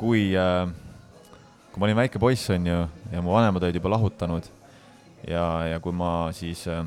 [0.00, 0.70] kui äh,
[1.70, 2.78] kui ma olin väike poiss, on ju,
[3.12, 4.46] ja mu vanemad olid juba lahutanud
[5.28, 6.82] ja, ja kui ma siis äh,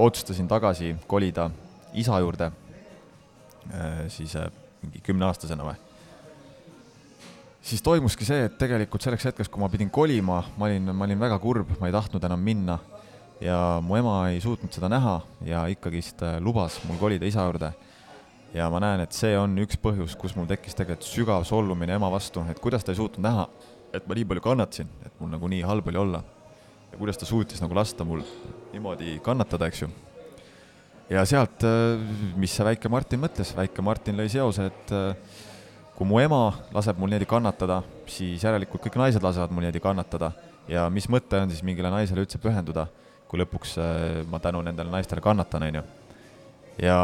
[0.00, 1.50] otsustasin tagasi kolida
[1.96, 2.50] isa juurde,
[3.70, 4.34] äh, siis
[4.82, 5.76] mingi kümneaastasena või.
[7.66, 11.20] siis toimuski see, et tegelikult selleks hetkeks, kui ma pidin kolima, ma olin, ma olin
[11.20, 12.78] väga kurb, ma ei tahtnud enam minna
[13.42, 17.74] ja mu ema ei suutnud seda näha ja ikkagist lubas mul kolida isa juurde.
[18.56, 22.08] Ja ma näen, et see on üks põhjus, kus mul tekkis tegelikult sügav solvumine ema
[22.12, 23.44] vastu, et kuidas ta ei suutnud näha,
[23.94, 26.22] et ma nii palju kannatasin, et mul nagu nii halb oli olla.
[26.92, 28.22] ja kuidas ta suutis nagu lasta mul
[28.72, 29.88] niimoodi kannatada, eks ju.
[31.10, 32.00] ja sealt, äh,
[32.36, 35.34] mis see väike Martin mõtles, väike Martin lõi seose, et äh,
[35.96, 40.32] kui mu ema laseb mul niimoodi kannatada, siis järelikult kõik naised lasevad mul niimoodi kannatada
[40.70, 42.86] ja mis mõte on siis mingile naisele üldse pühenduda,
[43.28, 45.84] kui lõpuks äh, ma tänu nendele naistele kannatan, on ju.
[46.86, 46.96] ja,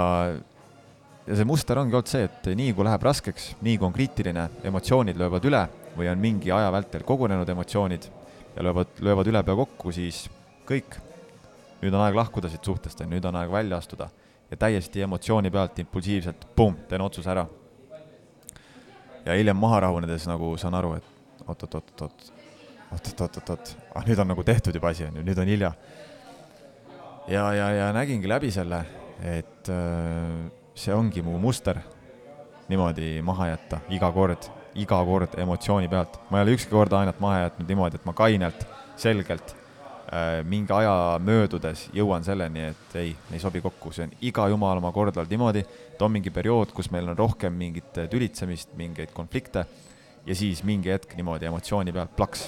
[1.27, 4.49] ja see muster ongi olnud see, et nii kui läheb raskeks, nii kui on kriitiline,
[4.67, 5.63] emotsioonid löövad üle
[5.97, 8.09] või on mingi aja vältel kogunenud emotsioonid
[8.57, 10.25] ja löövad, löövad ülepea kokku, siis
[10.69, 10.99] kõik
[11.83, 14.11] nüüd on aeg lahkuda siit suhtest, nüüd on aeg välja astuda.
[14.51, 17.47] ja täiesti emotsiooni pealt, impulsiivselt, pumm, teen otsuse ära.
[19.25, 21.05] ja hiljem maha rahunedes nagu saan aru, et
[21.47, 22.33] oot-oot-oot-oot,
[22.93, 25.73] oot-oot-oot-oot, ah nüüd on nagu tehtud juba asi, on ju, nüüd on hilja.
[27.29, 28.85] ja, ja, ja nägingi läbi selle,
[29.23, 31.79] et äh, see ongi mu muster
[32.69, 36.21] niimoodi maha jätta iga kord, iga kord emotsiooni pealt.
[36.31, 38.67] ma ei ole ükski kord ainult maha jätnud niimoodi, et ma kainelt,
[38.97, 39.57] selgelt
[40.13, 44.77] Äh, mingi aja möödudes jõuan selleni, et ei, ei sobi kokku, see on iga jumala
[44.77, 45.63] oma kord olnud niimoodi,
[45.95, 49.63] et on mingi periood, kus meil on rohkem mingit tülitsemist, mingeid konflikte
[50.27, 52.43] ja siis mingi hetk niimoodi emotsiooni pealt plaks.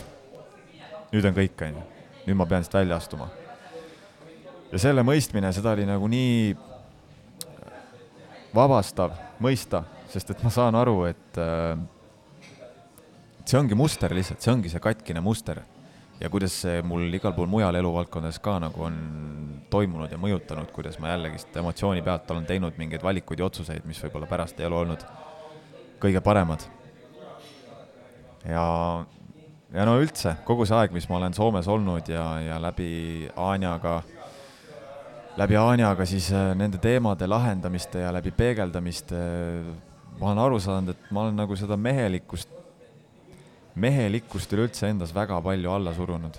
[1.15, 1.87] nüüd on kõik, on ju,
[2.27, 3.31] nüüd ma pean siit välja astuma.
[4.69, 6.53] ja selle mõistmine, seda oli nagu nii
[8.55, 9.83] vabastav mõista,
[10.13, 11.75] sest et ma saan aru, et äh,
[13.45, 15.63] see ongi muster lihtsalt, see ongi see katkine muster
[16.21, 18.97] ja kuidas see mul igal pool mujal eluvaldkondades ka nagu on
[19.71, 24.01] toimunud ja mõjutanud, kuidas ma jällegist emotsiooni pealt olen teinud mingeid valikuid ja otsuseid, mis
[24.05, 25.05] võib-olla pärast ei ole olnud
[26.03, 26.65] kõige paremad.
[28.47, 28.65] ja,
[29.75, 34.03] ja no üldse, kogu see aeg, mis ma olen Soomes olnud ja, ja läbi Anjaga,
[35.37, 39.21] läbi Anjaga siis äh, nende teemade lahendamiste ja läbi peegeldamiste
[40.21, 42.51] ma olen aru saanud, et ma olen nagu seda mehelikkust
[43.75, 46.37] mehelikkust üleüldse endas väga palju alla surunud.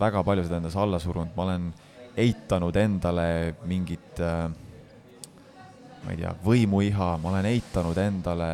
[0.00, 1.70] väga palju seda endas alla surunud, ma olen
[2.16, 4.50] eitanud endale mingit äh,
[6.04, 8.52] ma ei tea, võimuiha, ma olen eitanud endale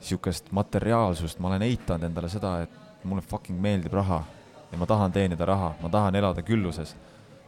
[0.00, 4.22] niisugust materiaalsust, ma olen eitanud endale seda, et mulle fucking meeldib raha
[4.70, 6.94] ja ma tahan teenida raha, ma tahan elada külluses.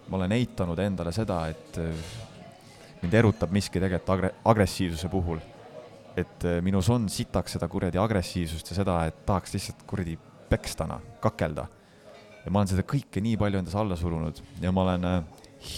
[0.08, 2.12] Ma olen eitanud endale seda, et äh,
[3.02, 5.40] mind erutab miski tegelikult agre-, agressiivsuse puhul
[6.16, 10.18] et äh, minus on sitaks seda kuradi agressiivsust ja seda, et tahaks lihtsalt kuradi
[10.50, 11.66] pekstana, kakelda.
[12.44, 15.18] ja ma olen seda kõike nii palju endas alla surunud ja ma olen äh,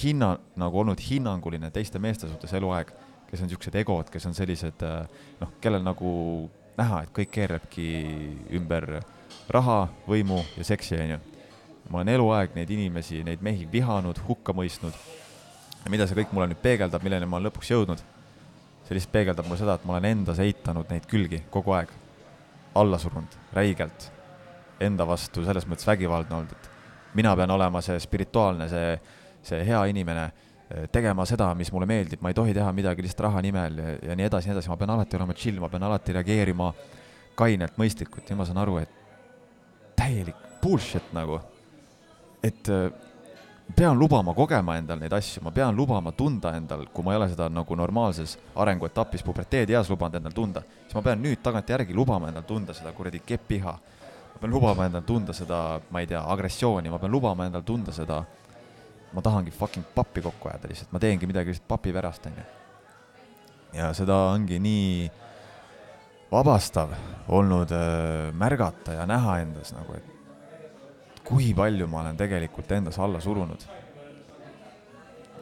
[0.01, 2.91] hinna, nagu olnud hinnanguline teiste meeste suhtes eluaeg,
[3.29, 4.83] kes on niisugused egod, kes on sellised
[5.41, 6.11] noh, kellel nagu
[6.79, 7.89] näha, et kõik keerlebki
[8.57, 9.03] ümber
[9.53, 11.21] raha, võimu ja seksi, on ju.
[11.91, 14.95] Ma olen eluaeg neid inimesi, neid mehi vihanud, hukka mõistnud.
[15.85, 18.01] ja mida see kõik mulle nüüd peegeldab, milleni ma olen lõpuks jõudnud?
[18.85, 21.93] See lihtsalt peegeldab mulle seda, et ma olen endas eitanud neid külgi kogu aeg,
[22.75, 24.09] alla surunud räigelt,
[24.81, 28.97] enda vastu selles mõttes vägivaldne olnud, et mina pean olema see spirituaalne, see,
[29.45, 30.31] see hea inimene,
[30.93, 34.17] tegema seda, mis mulle meeldib, ma ei tohi teha midagi lihtsalt raha nimel ja, ja
[34.19, 36.71] nii edasi, nii edasi, ma pean alati olema chill, ma pean alati reageerima
[37.39, 38.31] kainelt, mõistlikult.
[38.31, 38.91] Ja ma saan aru, et
[39.99, 41.39] täielik bullshit nagu,
[42.45, 42.71] et
[43.77, 47.29] pean lubama kogema endal neid asju, ma pean lubama tunda endal, kui ma ei ole
[47.33, 52.45] seda nagu normaalses arenguetapis puberteedieas lubanud endal tunda, siis ma pean nüüd tagantjärgi lubama endal
[52.49, 53.75] tunda seda kuradi keppiha.
[54.35, 57.93] ma pean lubama endal tunda seda, ma ei tea, agressiooni, ma pean lubama endal tunda
[57.93, 58.25] seda
[59.15, 62.47] ma tahangi fucking pappi kokku ajada lihtsalt, ma teengi midagi lihtsalt papi pärast, onju.
[63.79, 65.11] ja seda ongi nii
[66.33, 66.95] vabastav
[67.29, 70.14] olnud äh, märgata ja näha endas nagu, et
[71.25, 73.65] kui palju ma olen tegelikult endas alla surunud.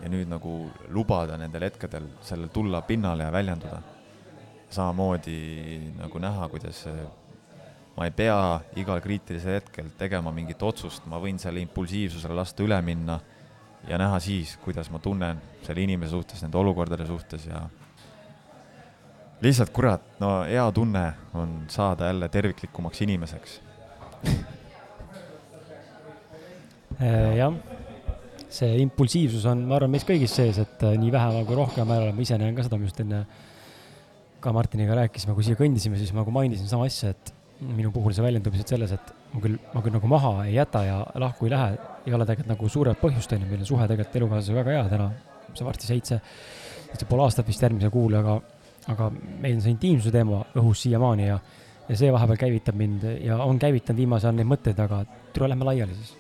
[0.03, 0.53] ja nüüd nagu
[0.91, 3.83] lubada nendel hetkedel sellel tulla pinnale ja väljenduda.
[4.71, 7.03] samamoodi nagu näha, kuidas äh,
[7.97, 12.81] ma ei pea igal kriitilisel hetkel tegema mingit otsust, ma võin selle impulsiivsusele lasta üle
[12.83, 13.19] minna
[13.89, 17.67] ja näha siis, kuidas ma tunnen selle inimese suhtes, nende olukordade suhtes ja
[19.43, 21.05] lihtsalt kurat, no hea tunne
[21.35, 23.61] on saada jälle terviklikumaks inimeseks
[27.01, 27.55] jah,
[28.53, 32.13] see impulsiivsus on, ma arvan, meis kõigis sees, et äh, nii vähemal kui rohkem määral,
[32.15, 33.25] ma ise näen ka seda, me just enne
[34.43, 37.33] ka Martiniga rääkisime, kui siia kõndisime, siis ma nagu mainisin sama asja, et
[37.63, 40.83] minu puhul see väljendub lihtsalt selles, et ma küll, ma küll nagu maha ei jäta
[40.85, 41.77] ja lahku ei lähe,
[42.07, 44.89] ei ole tegelikult nagu suuremat põhjust, on ju, meil on suhe tegelikult elukaaslasega väga hea
[44.91, 45.09] täna,
[45.53, 46.19] see varsti seitse,
[46.89, 48.41] seitse pool aastat vist järgmisel kuul, aga,
[48.93, 51.39] aga meil on see intiimsuse teema õhus siiamaani ja,
[51.87, 55.71] ja see vahepeal käivitab mind ja on käivitanud viimase ajal neid mõtteid, aga tule lähme
[55.71, 56.17] laiali siis.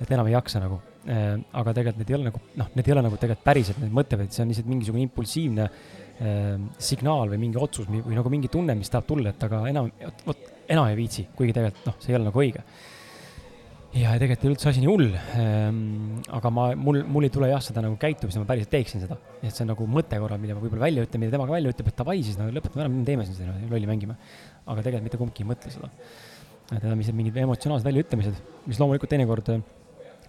[0.00, 2.96] Et enam ei jaksa nagu äh,, aga tegelikult need ei ole nagu, noh, need ei
[2.96, 6.58] ole nagu tegelikult päriselt need mõtted, vaid see on lihtsalt mingisugune impulsiivne äh,
[6.90, 9.88] signaal või mingi otsus või, nagu mingi tunne, mis tahab tulla, et aga enam,
[10.26, 12.64] vot enam ei viitsi, kuigi tegelikult noh, see ei ole nagu õige.
[13.96, 15.80] ja tegelikult ei ole üldse asi nii hull ehm,.
[16.36, 19.16] aga ma, mul, mul ei tule jah seda nagu käitumist, ma päriselt teeksin seda.
[19.40, 21.72] et see on nagu mõte korra, mida ma võib-olla välja ütlen, mida tema ka välja
[21.72, 24.18] ütleb, et davai siis no lõpetame ära, teeme siin seda lolli mängime.
[24.66, 25.92] aga tegelikult mitte kumbki ei mõtle seda.
[26.72, 29.54] et need on lihtsalt mingid emotsionaalsed väljaütlemised, mis loomulikult teinekord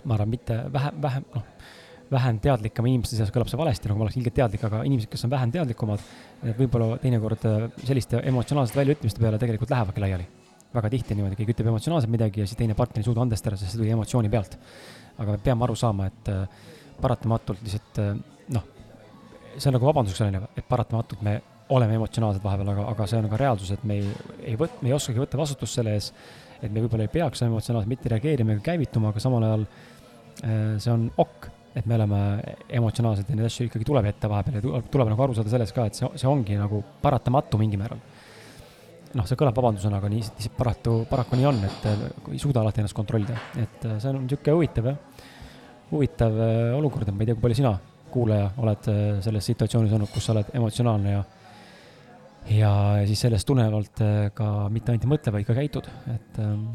[0.04, 1.76] ma arvan, mitte vähem, vähem, noh
[2.12, 5.26] vähem teadlikema inimeste seas kõlab see valesti, nagu ma oleks ilgelt teadlik, aga inimesed, kes
[5.28, 6.04] on vähem teadlikumad,
[6.60, 10.28] võib-olla teinekord äh, selliste emotsionaalsete väljaütlemiste peale tegelikult lähevadki laiali.
[10.74, 13.72] väga tihti niimoodi, keegi ütleb emotsionaalselt midagi ja siis teine partner ei suuda andestada, sest
[13.72, 14.58] see tuli emotsiooni pealt.
[15.18, 16.48] aga me peame aru saama, et äh,
[17.02, 18.16] paratamatult lihtsalt äh,
[18.56, 18.66] noh,
[19.58, 21.40] see on nagu vabanduseks ju, et paratamatult me
[21.70, 24.12] oleme emotsionaalsed vahepeal, aga, aga see on ka reaalsus, et me ei,
[24.54, 26.14] ei võt-, me ei oskagi võtta vastutust selle ees,
[26.62, 29.68] et me võib-olla ei peaks emotsionaalselt mitte reageerima ega käivituma, aga samal ajal
[30.38, 31.48] see on ok
[31.78, 32.20] et me oleme
[32.80, 35.86] emotsionaalsed ja neid asju ikkagi tuleb ette vahepeal ja tuleb, nagu aru saada sellest ka,
[35.90, 38.02] et see, see ongi nagu paratamatu mingil määral.
[39.18, 41.86] noh, see kõlab vabandusena, aga nii, lihtsalt paraku, paraku nii on, et
[42.34, 44.98] ei suuda alati ennast kontrollida, et äh, see on niisugune huvitav jah,
[45.92, 47.72] huvitav äh, olukord, et ma ei tea, kui palju sina,
[48.14, 51.24] kuulaja, oled äh, selles situatsioonis olnud, kus sa oled emotsionaalne ja
[52.50, 52.72] ja
[53.08, 54.04] siis sellest tulenevalt
[54.38, 56.68] ka mitte ainult ei mõtle, vaid ka käitud, et ähm,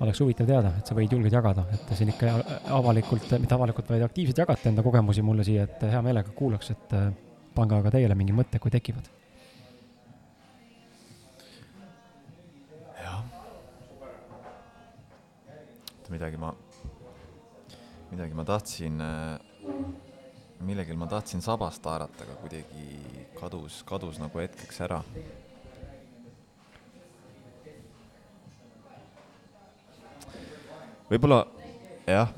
[0.00, 2.32] oleks huvitav teada, et sa võid julged jagada, et te siin ikka
[2.76, 6.96] avalikult, mitte avalikult, vaid aktiivselt jagate enda kogemusi mulle siia, et hea meelega kuulaks, et
[6.96, 7.08] äh,
[7.56, 9.08] pange aga teile mingi mõte, kui tekivad.
[13.00, 13.22] jah.
[16.12, 16.52] midagi ma,
[18.12, 20.05] midagi ma tahtsin, äh,
[20.60, 25.02] millegil ma tahtsin sabast haarata, aga kuidagi kadus, kadus nagu hetkeks ära.
[31.06, 31.44] Võib-olla
[32.08, 32.32] jah,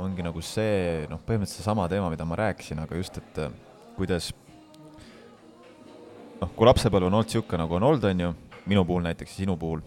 [0.00, 3.50] ongi nagu see, noh, põhimõtteliselt seesama teema, mida ma rääkisin, aga just, et äh,
[3.98, 4.30] kuidas
[6.40, 8.30] noh, kui lapsepõlv on olnud niisugune, nagu on olnud, on ju,
[8.70, 9.82] minu puhul näiteks, sinu puhul,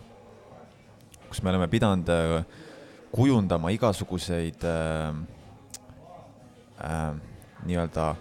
[1.31, 2.43] kus me oleme pidanud äh,
[3.13, 5.17] kujundama igasuguseid äh,
[6.83, 7.09] äh,
[7.65, 8.13] nii-öelda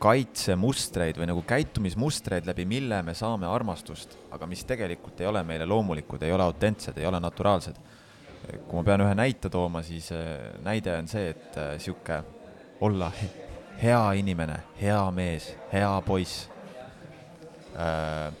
[0.00, 5.66] kaitsemustreid või nagu käitumismustreid, läbi mille me saame armastust, aga mis tegelikult ei ole meile
[5.68, 7.76] loomulikud, ei ole autentsed, ei ole naturaalsed.
[8.66, 12.24] kui ma pean ühe näite tooma, siis äh, näide on see, et äh,
[12.80, 13.12] olla
[13.82, 16.48] hea inimene, hea mees, hea poiss
[17.76, 18.32] äh,,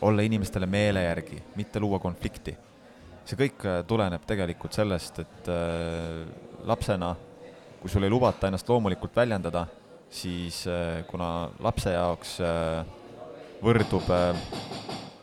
[0.00, 2.56] olla inimestele meele järgi, mitte luua konflikti.
[3.26, 6.26] see kõik äh, tuleneb tegelikult sellest, et äh,
[6.62, 7.16] lapsena,
[7.80, 9.66] kui sul ei lubata ennast loomulikult väljendada
[10.10, 12.86] siis äh, kuna lapse jaoks äh,
[13.62, 14.38] võrdub äh,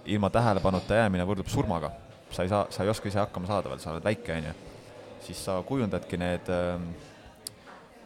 [0.06, 1.94] ilma tähelepanuta jäämine võrdub surmaga,
[2.32, 4.54] sa ei saa, sa ei oska ise hakkama saada veel, sa oled väike, on ju,
[5.24, 6.50] siis sa kujundadki need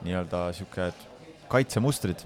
[0.05, 1.07] nii-öelda niisugused
[1.49, 2.21] kaitsemustrid,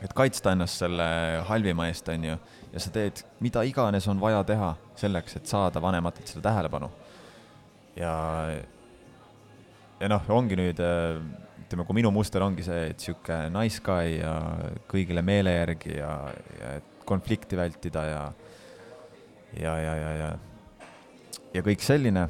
[0.00, 1.04] et kaitsta ennast selle
[1.50, 2.38] halvima eest, on ju,
[2.72, 6.88] ja sa teed mida iganes on vaja teha selleks, et saada vanematelt seda tähelepanu.
[8.00, 8.14] ja,
[10.00, 14.34] ja noh, ongi nüüd ütleme, kui minu muster ongi see, et sihuke nice guy ja
[14.90, 16.12] kõigile meele järgi ja,
[16.60, 18.24] ja et konflikti vältida ja,
[19.60, 20.32] ja, ja, ja, ja,
[21.54, 22.26] ja kõik selline,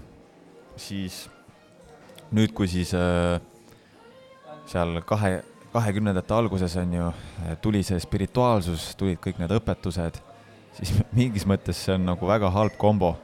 [0.76, 1.24] siis
[2.34, 3.38] nüüd, kui siis äh,
[4.70, 5.38] seal kahe,
[5.74, 7.08] kahekümnendate alguses on ju,
[7.62, 10.20] tuli see spirituaalsus, tulid kõik need õpetused,
[10.78, 13.14] siis mingis mõttes see on nagu väga halb kombo.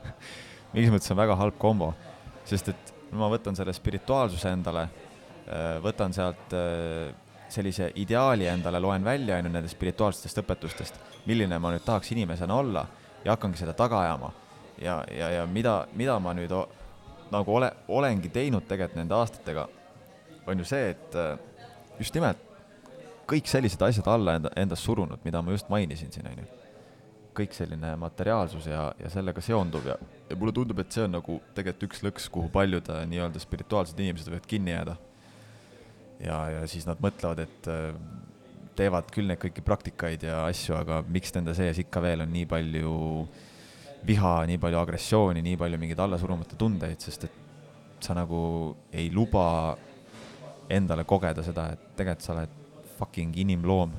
[0.74, 1.92] Mingis mõttes on väga halb kombo,
[2.46, 4.86] sest et ma võtan selle spirituaalsuse endale,
[5.82, 6.52] võtan sealt
[7.50, 12.54] sellise ideaali endale, loen välja, on ju, nendest spirituaalsetest õpetustest, milline ma nüüd tahaks inimesena
[12.54, 12.84] olla
[13.24, 14.30] ja hakkangi seda taga ajama.
[14.80, 16.54] ja, ja, ja mida, mida ma nüüd
[17.30, 19.66] nagu ole, olengi teinud tegelikult nende aastatega,
[20.46, 21.18] on ju see, et
[21.98, 22.46] just nimelt
[23.30, 26.48] kõik sellised asjad alla enda, endast surunud, mida ma just mainisin siin, on ju
[27.40, 29.96] kõik selline materiaalsus ja, ja sellega seonduv ja,
[30.30, 34.30] ja mulle tundub, et see on nagu tegelikult üks lõks, kuhu paljud nii-öelda spirituaalsed inimesed
[34.30, 34.96] võivad kinni jääda.
[36.22, 37.94] ja, ja siis nad mõtlevad, et äh,
[38.78, 42.46] teevad küll neid kõiki praktikaid ja asju, aga miks nende sees ikka veel on nii
[42.48, 42.94] palju
[44.06, 47.40] viha, nii palju agressiooni, nii palju mingeid allasurumata tundeid, sest et
[48.00, 48.40] sa nagu
[48.96, 49.76] ei luba
[50.70, 52.54] endale kogeda seda, et tegelikult sa oled
[53.00, 53.92] fucking inimloom,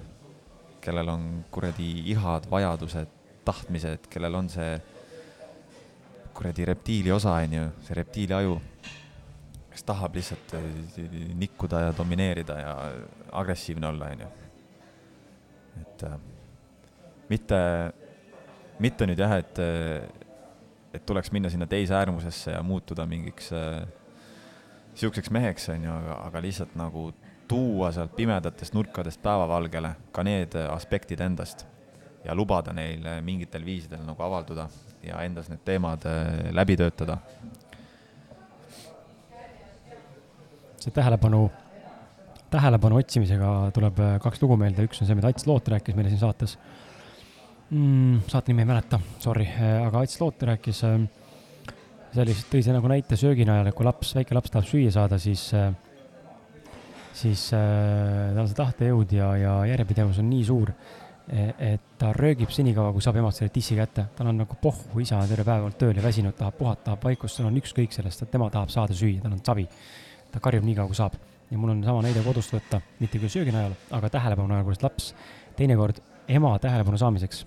[0.82, 4.72] kellel on kuradi ihad, vajadused, tahtmised, kellel on see
[6.34, 8.58] kuradi reptiili osa, on ju, see reptiili aju,
[9.72, 10.68] kes tahab lihtsalt äh,
[11.40, 12.76] nikkuda ja domineerida ja
[13.32, 14.28] agressiivne olla, on ju.
[15.82, 16.18] et äh,
[17.30, 17.60] mitte,
[18.80, 20.04] mitte nüüd jah, et, äh,
[20.94, 23.52] et tuleks minna sinna teise äärmusesse ja muutuda mingiks
[24.96, 27.12] sihukeseks meheks, on ju, aga, aga lihtsalt nagu
[27.48, 31.66] tuua sealt pimedatest nurkadest päevavalgele ka need aspektid endast
[32.26, 34.68] ja lubada neil mingitel viisidel nagu avalduda
[35.06, 37.18] ja endas need teemad äh, läbi töötada.
[40.82, 41.44] see tähelepanu,
[42.50, 46.10] tähelepanu otsimisega tuleb äh, kaks lugu meelde, üks on see, mida Ats Loot rääkis meile
[46.10, 46.56] siin saates
[47.70, 48.24] mm,.
[48.32, 50.82] saate nime ei mäleta, sorry, äh, aga Ats Loot rääkis
[52.12, 55.22] sellist, tõi see nagu näite söögi najal, et kui laps, väike laps tahab süüa saada,
[55.22, 55.52] siis
[57.22, 60.72] siis tal see tahtejõud ja, ja järjepidevus on nii suur
[61.32, 65.20] et ta röögib senikaua, kui saab emalt selle tissi kätte, tal on nagu pohhu, isa
[65.22, 68.24] on terve päev olnud tööl ja väsinud, tahab puhata, tahab vaikust, tal on ükskõik sellest,
[68.26, 69.68] et tema tahab saada süüa, tal on savi.
[70.32, 71.16] ta karjub nii kaua, kui saab.
[71.52, 74.84] Ja mul on sama näide kodust võtta, mitte küll söögi najal, aga tähelepanu najal, kuidas
[74.84, 75.10] laps.
[75.58, 76.00] Teinekord
[76.32, 77.46] ema tähelepanu saamiseks,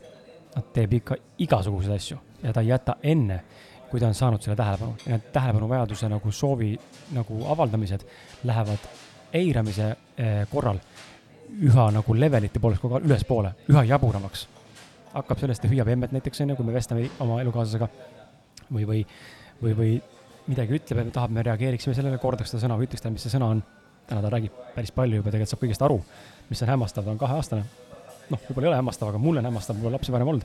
[0.53, 3.41] ta teeb ikka igasuguseid asju ja ta ei jäta enne,
[3.91, 4.97] kui ta on saanud selle tähelepanu.
[5.07, 6.75] Ja need tähelepanuvajaduse nagu soovi
[7.17, 8.05] nagu avaldamised
[8.45, 8.89] lähevad
[9.33, 10.79] eiramise eh, korral
[11.63, 14.49] üha nagu levelite poolest kogu aeg ülespoole, üha jaburamaks.
[15.15, 17.87] hakkab sellest ja hüüab emmet näiteks onju, kui me vestleme oma elukaaslasega
[18.75, 19.05] või, või,
[19.63, 19.91] või, või
[20.49, 23.35] midagi ütleb ja tahab, me reageeriksime sellele, kordaks seda sõna või ütleks talle, mis see
[23.37, 23.63] sõna on.
[24.09, 26.01] täna ta räägib päris palju juba, tegelikult saab kõigest aru,
[26.51, 27.65] mis on hämmastav, ta on kaheaastane.
[28.31, 30.45] noh, võib-olla ei ole hämmastav, aga mulle on hämmastav, mul on lapsi varem olnud.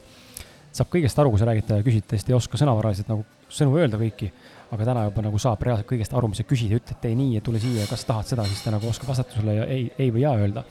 [0.72, 3.97] saab kõigest aru, kui sa räägid talle, küsid, tõesti ei oska sõnavaraliselt nagu sõnu öelda
[3.97, 4.30] kõiki
[4.72, 7.39] aga täna juba nagu saab reaalselt kõigest aru, mis sa küsid ja ütled, tee nii
[7.39, 9.88] ja tule siia ja kas tahad seda, siis ta nagu oskab vastata sulle ja ei,
[9.97, 10.64] ei või jaa öelda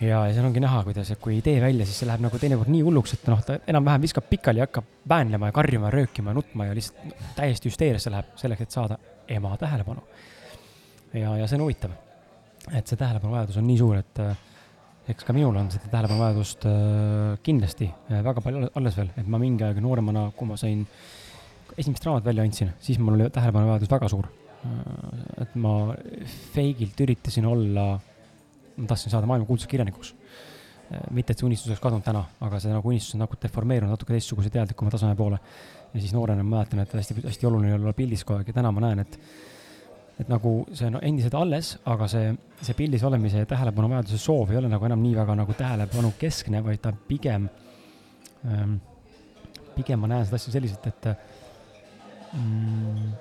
[0.00, 2.70] ja, ja seal ongi näha, kuidas, kui ei tee välja, siis see läheb nagu teinekord
[2.72, 6.68] nii hulluks, et noh, ta enam-vähem viskab pikali ja hakkab väänlema ja karjuma röökima nutma
[6.68, 10.04] ja lihtsalt no, täiesti hüsteeriasse läheb selleks, et saada ema tähelepanu.
[11.14, 11.94] ja, ja see on huvitav,
[12.72, 14.42] et see tähelepanuvajadus on nii suur, et äh,
[15.12, 19.40] eks ka minul on seda tähelepanuvajadust äh, kindlasti äh, väga palju alles veel, et ma
[19.40, 20.84] mingi aeg nooremana, kui ma sain
[21.76, 24.28] esimest raamat välja andsin, siis mul oli tähelepanuvajadus väga suur.
[25.38, 25.94] et ma
[26.54, 28.00] feigilt üritasin olla
[28.76, 30.14] ma tahtsin saada maailmakuulsaks kirjanikuks.
[30.92, 33.96] Äh, mitte, et see unistus oleks kadunud täna, aga see nagu unistus on nagu deformeerunud
[33.96, 35.38] natuke teistsuguse teadlikuma taseme poole.
[35.94, 38.72] ja siis noorena ma mäletan, et hästi, hästi oluline olla pildis kogu aeg ja täna
[38.74, 39.20] ma näen, et
[40.20, 42.30] et nagu see on endiselt alles, aga see,
[42.64, 46.12] see pildis olemise ja tähelepanu vajaduse soov ei ole nagu enam nii väga nagu tähelepanu
[46.20, 47.48] keskne, vaid ta pigem
[48.48, 48.78] ähm,,
[49.76, 51.10] pigem ma näen seda asja selliselt, et
[52.32, 53.12] mm,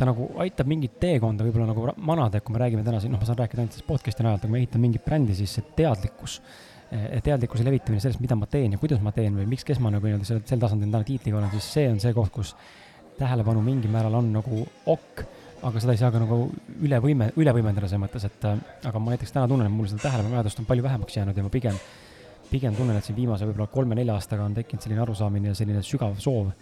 [0.00, 3.20] ta nagu aitab mingit teekonda võib-olla nagu manada, et kui me räägime täna siin, noh,
[3.20, 6.38] ma saan rääkida ainult sellest podcast'i najalt, aga ma ehitan mingit brändi, siis see teadlikkus,
[6.88, 9.92] eh, teadlikkuse levitamine sellest, mida ma teen ja kuidas ma teen või miks, kes ma
[9.92, 12.54] nagu nii-öelda sel, sel tasandil täna tiitliga olen, siis see on see koht, kus
[13.18, 15.24] tähelepanu mingil määral on nagu ok,
[15.68, 16.46] aga seda ei saa ka nagu
[16.80, 18.56] üle võime, üle võimendada selles mõttes, et äh,
[18.88, 21.44] aga ma näiteks täna tunnen, et mul seda tähelepanu vajadust on palju vähemaks jäänud ja
[21.44, 21.76] ma pigem,
[22.48, 26.16] pigem tunnen, et siin viimase võib-olla kolme-nelja aastaga on tekkinud selline arusaamine ja selline sügav
[26.24, 26.54] soov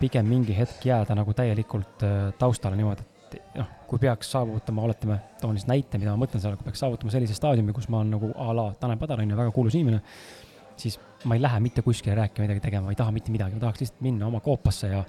[0.00, 5.18] pigem mingi hetk jääda nagu täielikult äh, taustale niimoodi, et noh, kui peaks saavutama, oletame,
[5.40, 8.14] toon siis näite, mida ma mõtlen seal, kui peaks saavutama sellise staadiumi, kus ma olen
[8.16, 10.02] nagu a la Tanel Padar on ju, väga kuulus inimene,
[10.78, 13.66] siis ma ei lähe mitte kuskile rääkima, midagi tegema, ma ei taha mitte midagi, ma
[13.66, 15.02] tahaks lihtsalt minna oma koopasse ja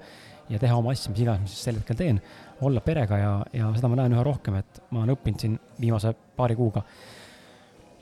[0.50, 2.16] ja teha oma asja, mis iganes ma siis sel hetkel teen,
[2.66, 6.10] olla perega ja, ja seda ma näen üha rohkem, et ma olen õppinud siin viimase
[6.36, 6.82] paari kuuga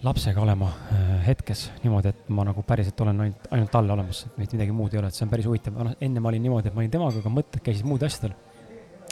[0.05, 4.57] lapsega olema äh, hetkes niimoodi, et ma nagu päriselt olen ainult, ainult talle olemas, mitte
[4.57, 6.77] midagi muud ei ole, et see on päris huvitav, noh, enne ma olin niimoodi, et
[6.77, 8.37] ma olin temaga, aga mõtted käisid muude asjadel.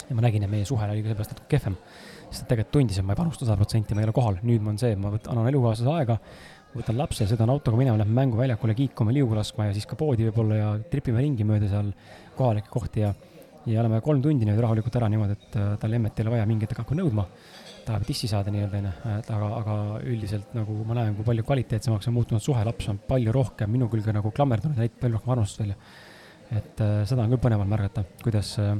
[0.07, 1.75] ja ma nägin, et meie suhe oli seepärast natuke kehvem,
[2.29, 4.63] sest et tegelikult tundis, et ma ei panusta sada protsenti, ma ei ole kohal, nüüd
[4.63, 6.17] ma on see, ma võtan, annan elukaaslase aega,
[6.77, 10.61] võtan lapse, sõidan autoga minema, lähme mänguväljakule kiikuma, liugu laskma ja siis ka poodi võib-olla
[10.61, 11.91] ja tripime ringi mööda seal
[12.37, 13.11] kohalikke kohti ja
[13.67, 16.45] ja oleme kolm tundi nüüd rahulikult ära niimoodi, et äh, tal emmet ei ole vaja
[16.47, 17.25] mingit hakka nõudma.
[17.87, 19.77] Tahab tissi saada nii-öelda onju, et aga, aga
[20.07, 23.89] üldiselt nagu ma näen, kui palju kvaliteetsemaks on muutunud suhe, laps on palju rohkem minu
[23.91, 25.79] külge nagu klammerdunud näitab palju rohkem armastust välja.
[26.51, 28.77] et äh, seda on küll põnev märgata, kuidas äh,,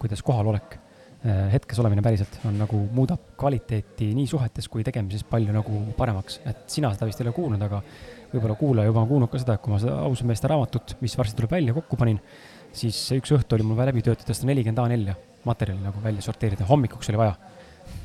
[0.00, 5.52] kuidas kohalolek äh,, hetkes olemine päriselt on nagu, muudab kvaliteeti nii suhetes kui tegemises palju
[5.52, 7.82] nagu paremaks, et sina seda vist ei ole kuulnud, aga
[8.32, 11.18] võib-olla kuulaja juba on kuulnud ka seda, et kui ma seda ausate meeste raamatut, mis
[11.18, 12.20] varsti tuleb välja, kokku panin
[12.76, 16.66] siis üks õhtu oli mul vaja läbi töötada seda nelikümmend A4 materjali nagu välja sorteerida,
[16.68, 17.36] hommikuks oli vaja.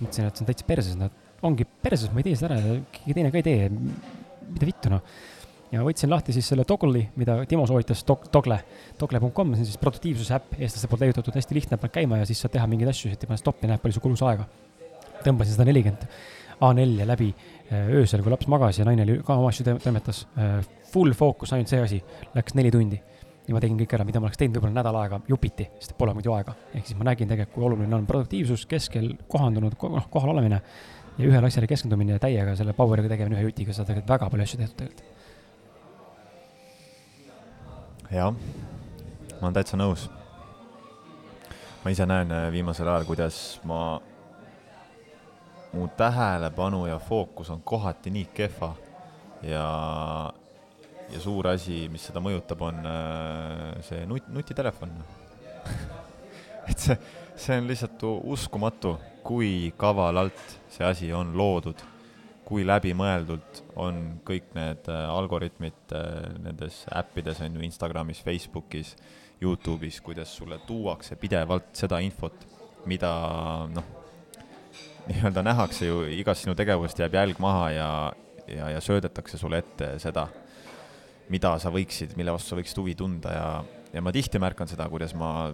[0.01, 1.09] Mõtlesin, et see on täitsa perses, no
[1.47, 3.67] ongi perses, ma ei tee seda ära, keegi teine ka ei tee.
[4.47, 5.01] mida vittu noh.
[5.73, 8.61] ja võtsin lahti siis selle Toggle'i, mida Timo soovitas, Togle,
[8.97, 12.41] togle.com, see on siis produktiivsuse äpp, eestlaste poolt leiutatud, hästi lihtne, paned käima ja siis
[12.43, 14.47] saad teha mingeid asju, et ei pane stoppi, näed, palju sul kulus aega.
[15.25, 16.07] tõmbasin seda nelikümmend
[16.57, 20.23] A4 läbi äh, öösel, kui laps magas ja naine oli ka oma asju toimetas.
[20.39, 21.99] Äh, full fookus, ainult see asi,
[22.33, 22.97] läks neli tundi
[23.47, 26.13] ja ma tegin kõik ära, mida ma oleks teinud võib-olla nädal aega jupiti, sest pole
[26.17, 26.53] muidu aega.
[26.73, 30.61] ehk siis ma nägin tegelikult, kui oluline on produktiivsus, keskel kohandunud, noh, kohal olemine
[31.17, 34.47] ja ühele asjale keskendumine ja täiega selle power'iga tegemine ühe jutiga, saad tegelikult väga palju
[34.47, 35.13] asju tehtud tegelikult.
[38.11, 38.33] jah,
[39.39, 40.09] ma olen täitsa nõus.
[41.83, 44.01] ma ise näen äh, viimasel ajal, kuidas ma,
[45.73, 48.75] mu tähelepanu ja fookus on kohati nii kehva
[49.43, 49.63] ja
[51.11, 54.93] ja suur asi, mis seda mõjutab, on äh, see nut-, nutitelefon.
[56.71, 56.97] Et see,
[57.39, 58.97] see on lihtsalt uskumatu,
[59.27, 61.79] kui kavalalt see asi on loodud,
[62.47, 68.95] kui läbimõeldult on kõik need äh, algoritmid äh, nendes äppides, on ju, Instagramis, Facebookis,
[69.43, 72.47] Youtube'is, kuidas sulle tuuakse pidevalt seda infot,
[72.89, 73.11] mida
[73.69, 73.93] noh,
[75.07, 77.89] nii-öelda nähakse ju, igast sinu tegevust jääb jälg maha ja,
[78.49, 80.25] ja, ja söödetakse sulle ette seda
[81.31, 83.47] mida sa võiksid, mille vastu sa võiksid huvi tunda ja,
[83.93, 85.49] ja ma tihti märkan seda, kuidas ma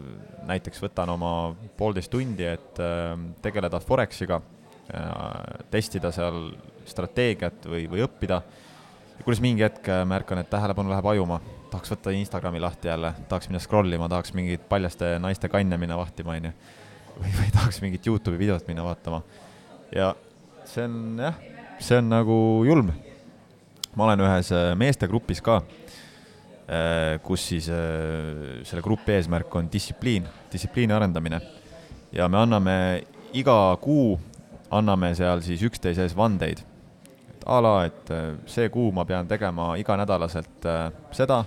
[0.47, 1.31] näiteks võtan oma
[1.77, 3.13] poolteist tundi, et äh,
[3.43, 6.51] tegeleda Forexiga äh,, testida seal
[6.89, 8.41] strateegiat või, või õppida,
[9.23, 11.39] kuidas mingi hetk äh, märkan, et tähelepanu läheb ajuma,
[11.71, 15.97] tahaks võtta Instagrami lahti jälle, tahaks minna scroll ima, tahaks mingit paljaste naiste kanne minna
[15.97, 16.53] vahtima, on ju.
[17.15, 19.23] või, või tahaks mingit Youtube'i videot minna vaatama.
[19.95, 20.13] ja
[20.69, 21.41] see on jah,
[21.81, 22.93] see on nagu julm
[23.95, 25.59] ma olen ühes äh, meestegrupis ka,
[26.65, 31.41] äh, kus siis äh, selle grupi eesmärk on distsipliin, distsipliini arendamine.
[32.13, 32.75] ja me anname
[33.33, 34.19] iga kuu,
[34.71, 36.63] anname seal siis üksteise ees vandeid.
[37.29, 38.13] et a la, et
[38.45, 40.67] see kuu ma pean tegema iganädalaselt
[41.11, 41.43] seda,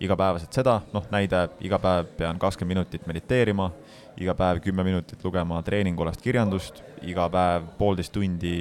[0.00, 3.70] igapäevaselt seda, noh, näide, iga päev pean kakskümmend minutit mediteerima,
[4.16, 8.52] iga päev kümme minutit lugema treeningulast kirjandust, iga päev poolteist tundi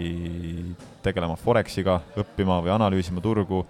[1.04, 3.62] tegelema Forexiga, õppima või analüüsima turgu,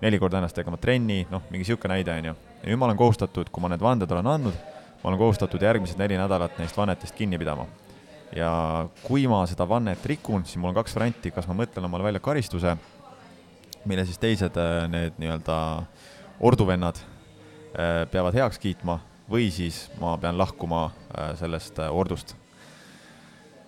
[0.00, 2.36] neli korda ennast tegema trenni, noh, mingi niisugune näide, on ju.
[2.62, 4.60] ja nüüd ma olen kohustatud, kui ma need vanded olen andnud,
[5.02, 7.66] ma olen kohustatud järgmised neli nädalat neist vannetest kinni pidama.
[8.36, 8.50] ja
[9.02, 12.20] kui ma seda vannet rikun, siis mul on kaks varianti, kas ma mõtlen omale välja
[12.20, 12.76] karistuse,
[13.84, 15.58] mille siis teised äh, need nii-öelda
[16.40, 18.98] orduvennad äh, peavad heaks kiitma
[19.30, 22.36] või siis ma pean lahkuma äh, sellest ordust.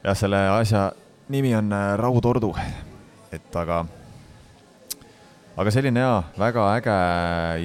[0.04, 0.92] jah, selle asja
[1.28, 2.54] nimi on raudordu
[3.32, 3.82] et aga,
[5.58, 6.94] aga selline jaa, väga äge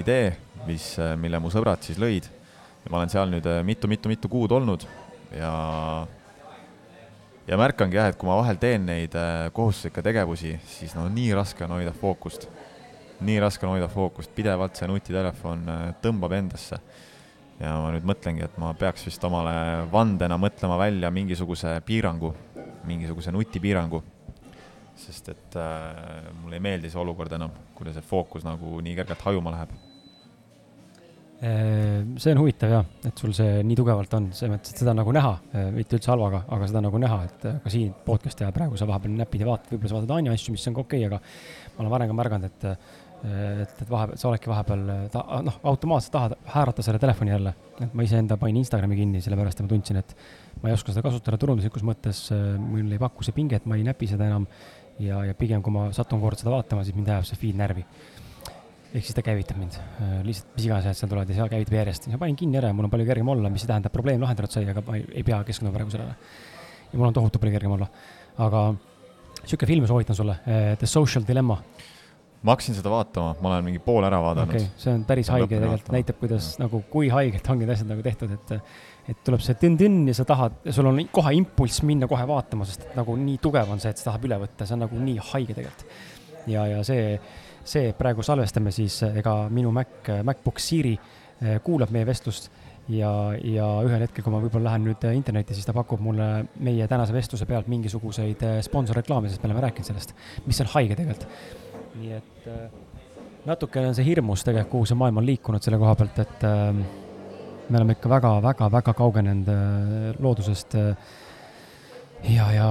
[0.02, 0.34] idee,
[0.68, 0.89] mis,
[1.20, 2.28] mille mu sõbrad siis lõid.
[2.84, 4.84] ja ma olen seal nüüd mitu-mitu-mitu kuud olnud
[5.38, 5.54] ja,
[7.48, 11.32] ja märkangi jah, et kui ma vahel teen neid äh, kohustuslikke tegevusi, siis no nii
[11.38, 12.50] raske on hoida fookust.
[13.24, 16.82] nii raske on hoida fookust, pidevalt see nutitelefon äh, tõmbab endasse
[17.60, 22.34] ja ma nüüd mõtlengi, et ma peaks vist omale vandena mõtlema välja mingisuguse piirangu,
[22.89, 24.04] mingisuguse nutipiirangu
[24.95, 29.26] sest et äh, mulle ei meeldi see olukord enam, kuidas see fookus nagu nii kergelt
[29.26, 29.74] hajuma läheb.
[31.43, 34.93] Äh, see on huvitav jah, et sul see nii tugevalt on, selles mõttes, et seda
[34.95, 38.45] nagu näha, äh, mitte üldse halvaga, aga seda nagu näha, et äh, ka siin podcast'i
[38.45, 40.86] ajal praegu sa vahepeal näpid ja vaatad, võib-olla sa vaatad Anja asju, mis on ka
[40.86, 44.82] okei okay,, aga ma olen varem ka märganud, et et, et vahepeal, sa oledki vahepeal
[45.13, 47.53] ta, noh, automaatselt tahad häärata selle telefoni jälle.
[47.82, 50.15] et ma iseenda panin Instagrami kinni, sellepärast et ma tundsin, et
[50.61, 52.26] ma ei oska seda kasutada turunduslikus mõttes,
[52.59, 54.47] mul ei paku see pinget, ma ei näpi seda enam
[54.99, 57.86] ja, ja pigem, kui ma satun kord seda vaatama, siis mind ajab see feed närvi.
[58.93, 61.80] ehk siis ta käivitab mind, äh, lihtsalt mis iganes asjad seal tulevad ja seal käivitab
[61.80, 63.95] järjest ja panin kinni ära ja mul on palju kergem olla, mis ei tähenda, et
[63.95, 66.13] probleem lahendatud sai, aga ma ei, ei pea keskenduma praegu sellele.
[66.91, 67.88] ja mul on tohutu palju kergem olla.
[68.45, 68.61] aga
[69.43, 70.38] sihuke film soovitan sulle,
[70.78, 71.57] The Social Dilemma
[72.44, 74.66] ma hakkasin seda vaatama, ma olen mingi pool ära vaadanud okay,.
[74.80, 76.64] see on päris haige tegelikult, näitab, kuidas ja.
[76.66, 78.58] nagu, kui haigelt ongi need asjad nagu tehtud, et
[79.12, 82.86] et tuleb see tünn-tünn ja sa tahad, sul on kohe impulss minna kohe vaatama, sest
[82.88, 85.18] et nagu nii tugev on see, et sa tahab üle võtta, see on nagu nii
[85.32, 85.98] haige tegelikult.
[86.52, 87.18] ja, ja see,
[87.68, 92.52] see praegu salvestame siis, ega minu Mac, MacBook Siri eh, kuulab meie vestlust
[92.91, 96.30] ja, ja ühel hetkel, kui ma võib-olla lähen nüüd internetti, siis ta pakub mulle
[96.64, 100.16] meie tänase vestluse pealt mingisuguseid sponsorreklaame, sest me oleme rääkinud sellest,
[100.48, 101.28] mis on haige tegelikult.
[102.00, 102.48] Nii et
[103.46, 106.48] natukene on see hirmus tegelikult, kuhu see maailm on liikunud selle koha pealt, et
[107.70, 109.52] me oleme ikka väga-väga-väga kaugenenud
[110.24, 110.78] loodusest
[112.30, 112.68] ja, ja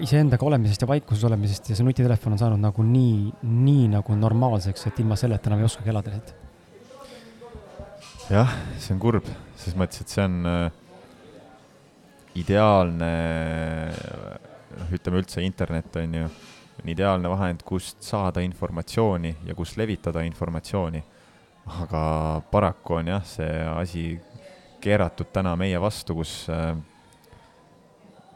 [0.00, 4.86] iseendaga olemisest ja vaikuses olemisest ja see nutitelefon on saanud nagu nii, nii nagu normaalseks,
[4.88, 6.36] et ilma selleta enam ei oskagi elada lihtsalt.
[8.30, 9.28] jah, see on kurb,
[9.60, 10.70] ses mõttes, et see on äh,
[12.40, 13.10] ideaalne,
[14.78, 16.30] noh, ütleme üldse internet on ju,
[16.82, 21.02] on ideaalne vahend, kust saada informatsiooni ja kust levitada informatsiooni.
[21.70, 24.04] aga paraku on jah, see asi
[24.80, 26.74] keeratud täna meie vastu, kus äh,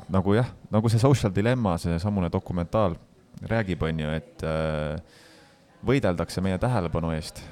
[0.08, 2.94] nagu jah, nagu see Social Dilemma, seesamune dokumentaal
[3.50, 5.00] räägib, on ju, et äh,
[5.86, 7.42] võideldakse meie tähelepanu eest.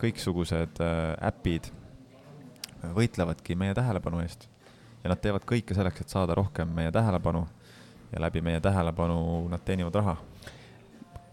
[0.00, 1.70] kõiksugused äh, äpid
[2.96, 4.48] võitlevadki meie tähelepanu eest
[5.02, 7.46] ja nad teevad kõike selleks, et saada rohkem meie tähelepanu
[8.12, 10.16] ja läbi meie tähelepanu nad teenivad raha.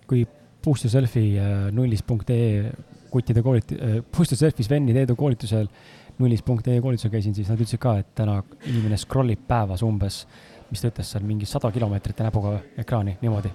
[0.07, 0.25] Kui
[0.63, 2.71] Boost Yourselfi äh, nullis.ee
[3.11, 5.69] kuttide kooliti- äh,, Boost Yourselfi Sveni Teedu koolitusel
[6.17, 10.23] nullis.ee koolitusel käisin, siis nad ütlesid ka, et täna inimene scroll ib päevas umbes
[10.71, 13.51] mis ta ütles seal, mingi sada kilomeetrit näpuga ekraani niimoodi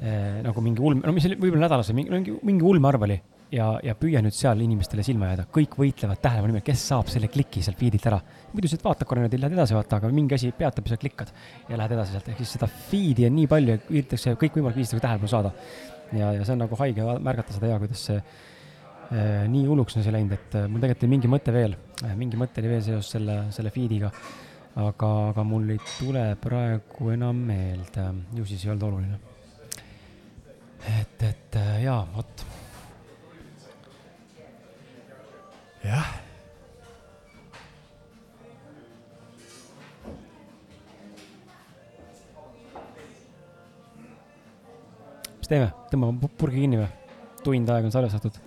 [0.00, 0.12] e,.
[0.46, 3.18] nagu mingi ulme, no mis oli võib-olla nädalas, mingi, mingi, mingi ulmearv oli
[3.54, 7.30] ja, ja püüa nüüd seal inimestele silma jääda, kõik võitlevad tähelepanu nimel, kes saab selle
[7.32, 8.20] kliki sealt feed'ilt ära.
[8.52, 11.32] muidu sa vaatad korra niimoodi, lähed edasi vaata, aga mingi asi peatab ja sa klikkad
[11.68, 15.06] ja lähed edasi sealt, ehk siis seda feed'i on nii palju ja üritatakse kõikvõimalik viisidega
[15.06, 15.52] tähelepanu saada.
[16.12, 20.06] ja, ja see on nagu haige märgata seda ja kuidas see eh, nii hulluks on
[20.06, 21.76] see läinud, et mul tegelikult oli mingi mõte veel,
[22.16, 24.12] mingi mõte oli veel seoses selle, selle feed'iga
[24.78, 29.20] aga, aga mul ei tule praegu enam meelde, ju siis ei olnud oluline.
[31.00, 32.59] et, et jaa, vot.
[35.84, 36.06] Jah.
[45.40, 46.88] mis teeme, tõmbame purgi kinni või?
[47.44, 48.40] tund aega on salvestatud.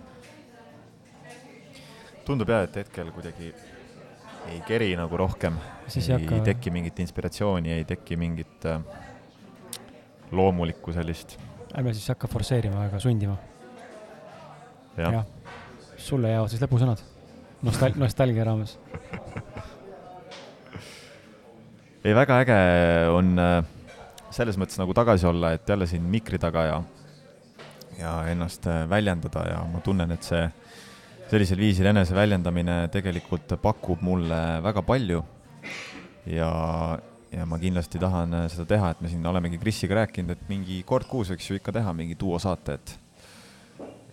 [2.26, 3.54] tundub jah, et hetkel kuidagi
[4.52, 5.58] ei keri nagu rohkem,
[5.90, 6.44] ei hakka...
[6.52, 8.84] teki mingit inspiratsiooni, ei teki mingit äh,
[10.32, 11.40] loomulikku sellist.
[11.74, 13.38] ärme siis hakka forsseerima ega sundima.
[14.98, 15.26] jah ja.
[15.98, 17.13] sulle jäävad siis lõpusõnad
[17.64, 18.78] Nostal-, nostalgia raames
[22.04, 22.58] ei, väga äge
[23.16, 23.62] on äh,
[24.34, 26.82] selles mõttes nagu tagasi olla, et jälle siin mikri taga ja,
[28.00, 30.44] ja ennast äh, väljendada ja ma tunnen, et see
[31.32, 35.24] sellisel viisil eneseväljendamine tegelikult pakub mulle väga palju
[36.30, 36.52] ja,
[37.32, 41.08] ja ma kindlasti tahan seda teha, et me siin olemegi Krisiga rääkinud, et mingi kord
[41.10, 42.96] kuus võiks ju ikka teha mingi duosaate, et,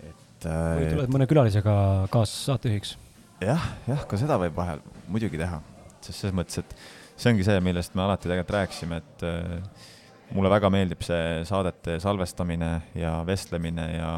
[0.06, 1.74] et või tuled mõne külalisega
[2.14, 2.96] kaassaatejuhiks?
[3.40, 5.60] Jah, jah, ka seda võib vahel muidugi teha,
[6.00, 6.74] sest selles mõttes, et
[7.20, 9.88] see ongi see, millest me alati tegelikult rääkisime, et äh,
[10.36, 14.12] mulle väga meeldib see saadete salvestamine ja vestlemine ja,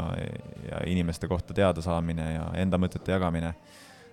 [0.69, 3.55] ja inimeste kohta teada saamine ja enda mõtete jagamine.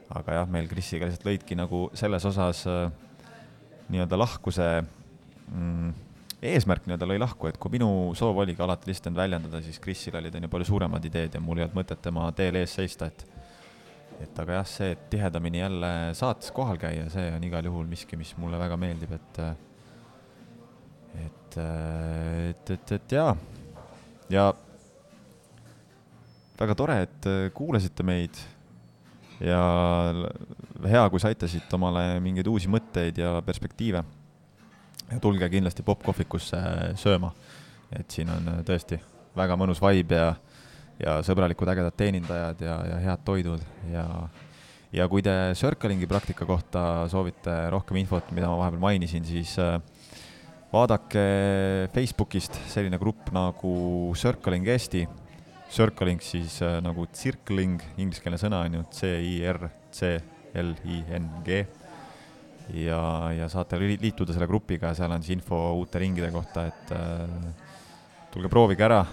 [0.10, 2.88] aga jah, meil Krisiga lihtsalt lõidki nagu selles osas äh,
[3.94, 5.92] nii-öelda lahku see mm,
[6.50, 10.18] eesmärk nii-öelda lõi lahku, et kui minu soov oligi alati lihtsalt end väljendada, siis Krisil
[10.18, 13.10] olid on ju palju suuremad ideed ja mul ei olnud mõtet tema teel ees seista,
[13.12, 13.26] et
[14.20, 18.20] et aga jah, see, et tihedamini jälle saates kohal käia, see on igal juhul miski,
[18.20, 19.42] mis mulle väga meeldib, et
[21.20, 23.34] et, et, et, et jaa,
[24.30, 24.50] ja
[26.60, 28.40] väga tore, et kuulasite meid.
[29.40, 29.60] Ja
[30.84, 34.04] hea, kui saite siit omale mingeid uusi mõtteid ja perspektiive.
[35.10, 36.60] ja tulge kindlasti popkohvikusse
[37.00, 37.32] sööma,
[37.96, 39.00] et siin on tõesti
[39.36, 40.36] väga mõnus vibe ja,
[41.00, 44.06] ja sõbralikud ägedad teenindajad ja, ja head toidud ja
[44.96, 49.78] ja kui te Circlingi praktika kohta soovite rohkem infot, mida ma vahepeal mainisin, siis äh,
[50.74, 51.26] vaadake
[51.94, 53.74] Facebookist selline grupp nagu
[54.18, 55.08] Circling Eesti.
[55.70, 59.68] Circling siis äh, nagu circling, ingliskeelne sõna on ju C-I-R-C-L-I-N-G.
[62.82, 63.02] ja,
[63.38, 67.30] ja saate liituda selle grupiga, seal on siis info uute ringide kohta, et äh,
[68.34, 69.06] tulge proovige ära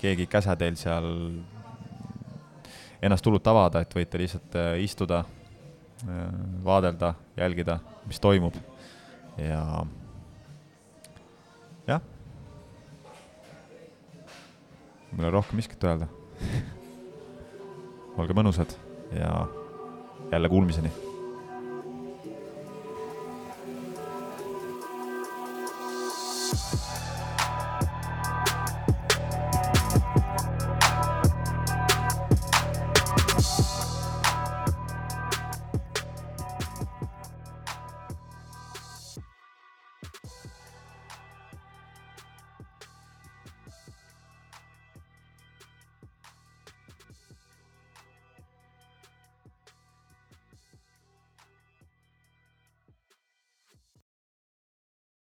[0.00, 1.08] keegi ei käsa teil seal
[3.02, 6.22] ennast hullult avada, et võite lihtsalt äh, istuda äh,,
[6.64, 8.56] vaadelda, jälgida, mis toimub.
[9.40, 9.84] Ja
[11.88, 12.02] jah.
[15.10, 16.10] mul ei ole rohkem miskit öelda.
[18.20, 18.74] Olge mõnusad
[19.16, 19.46] ja
[20.30, 21.09] jälle kuulmiseni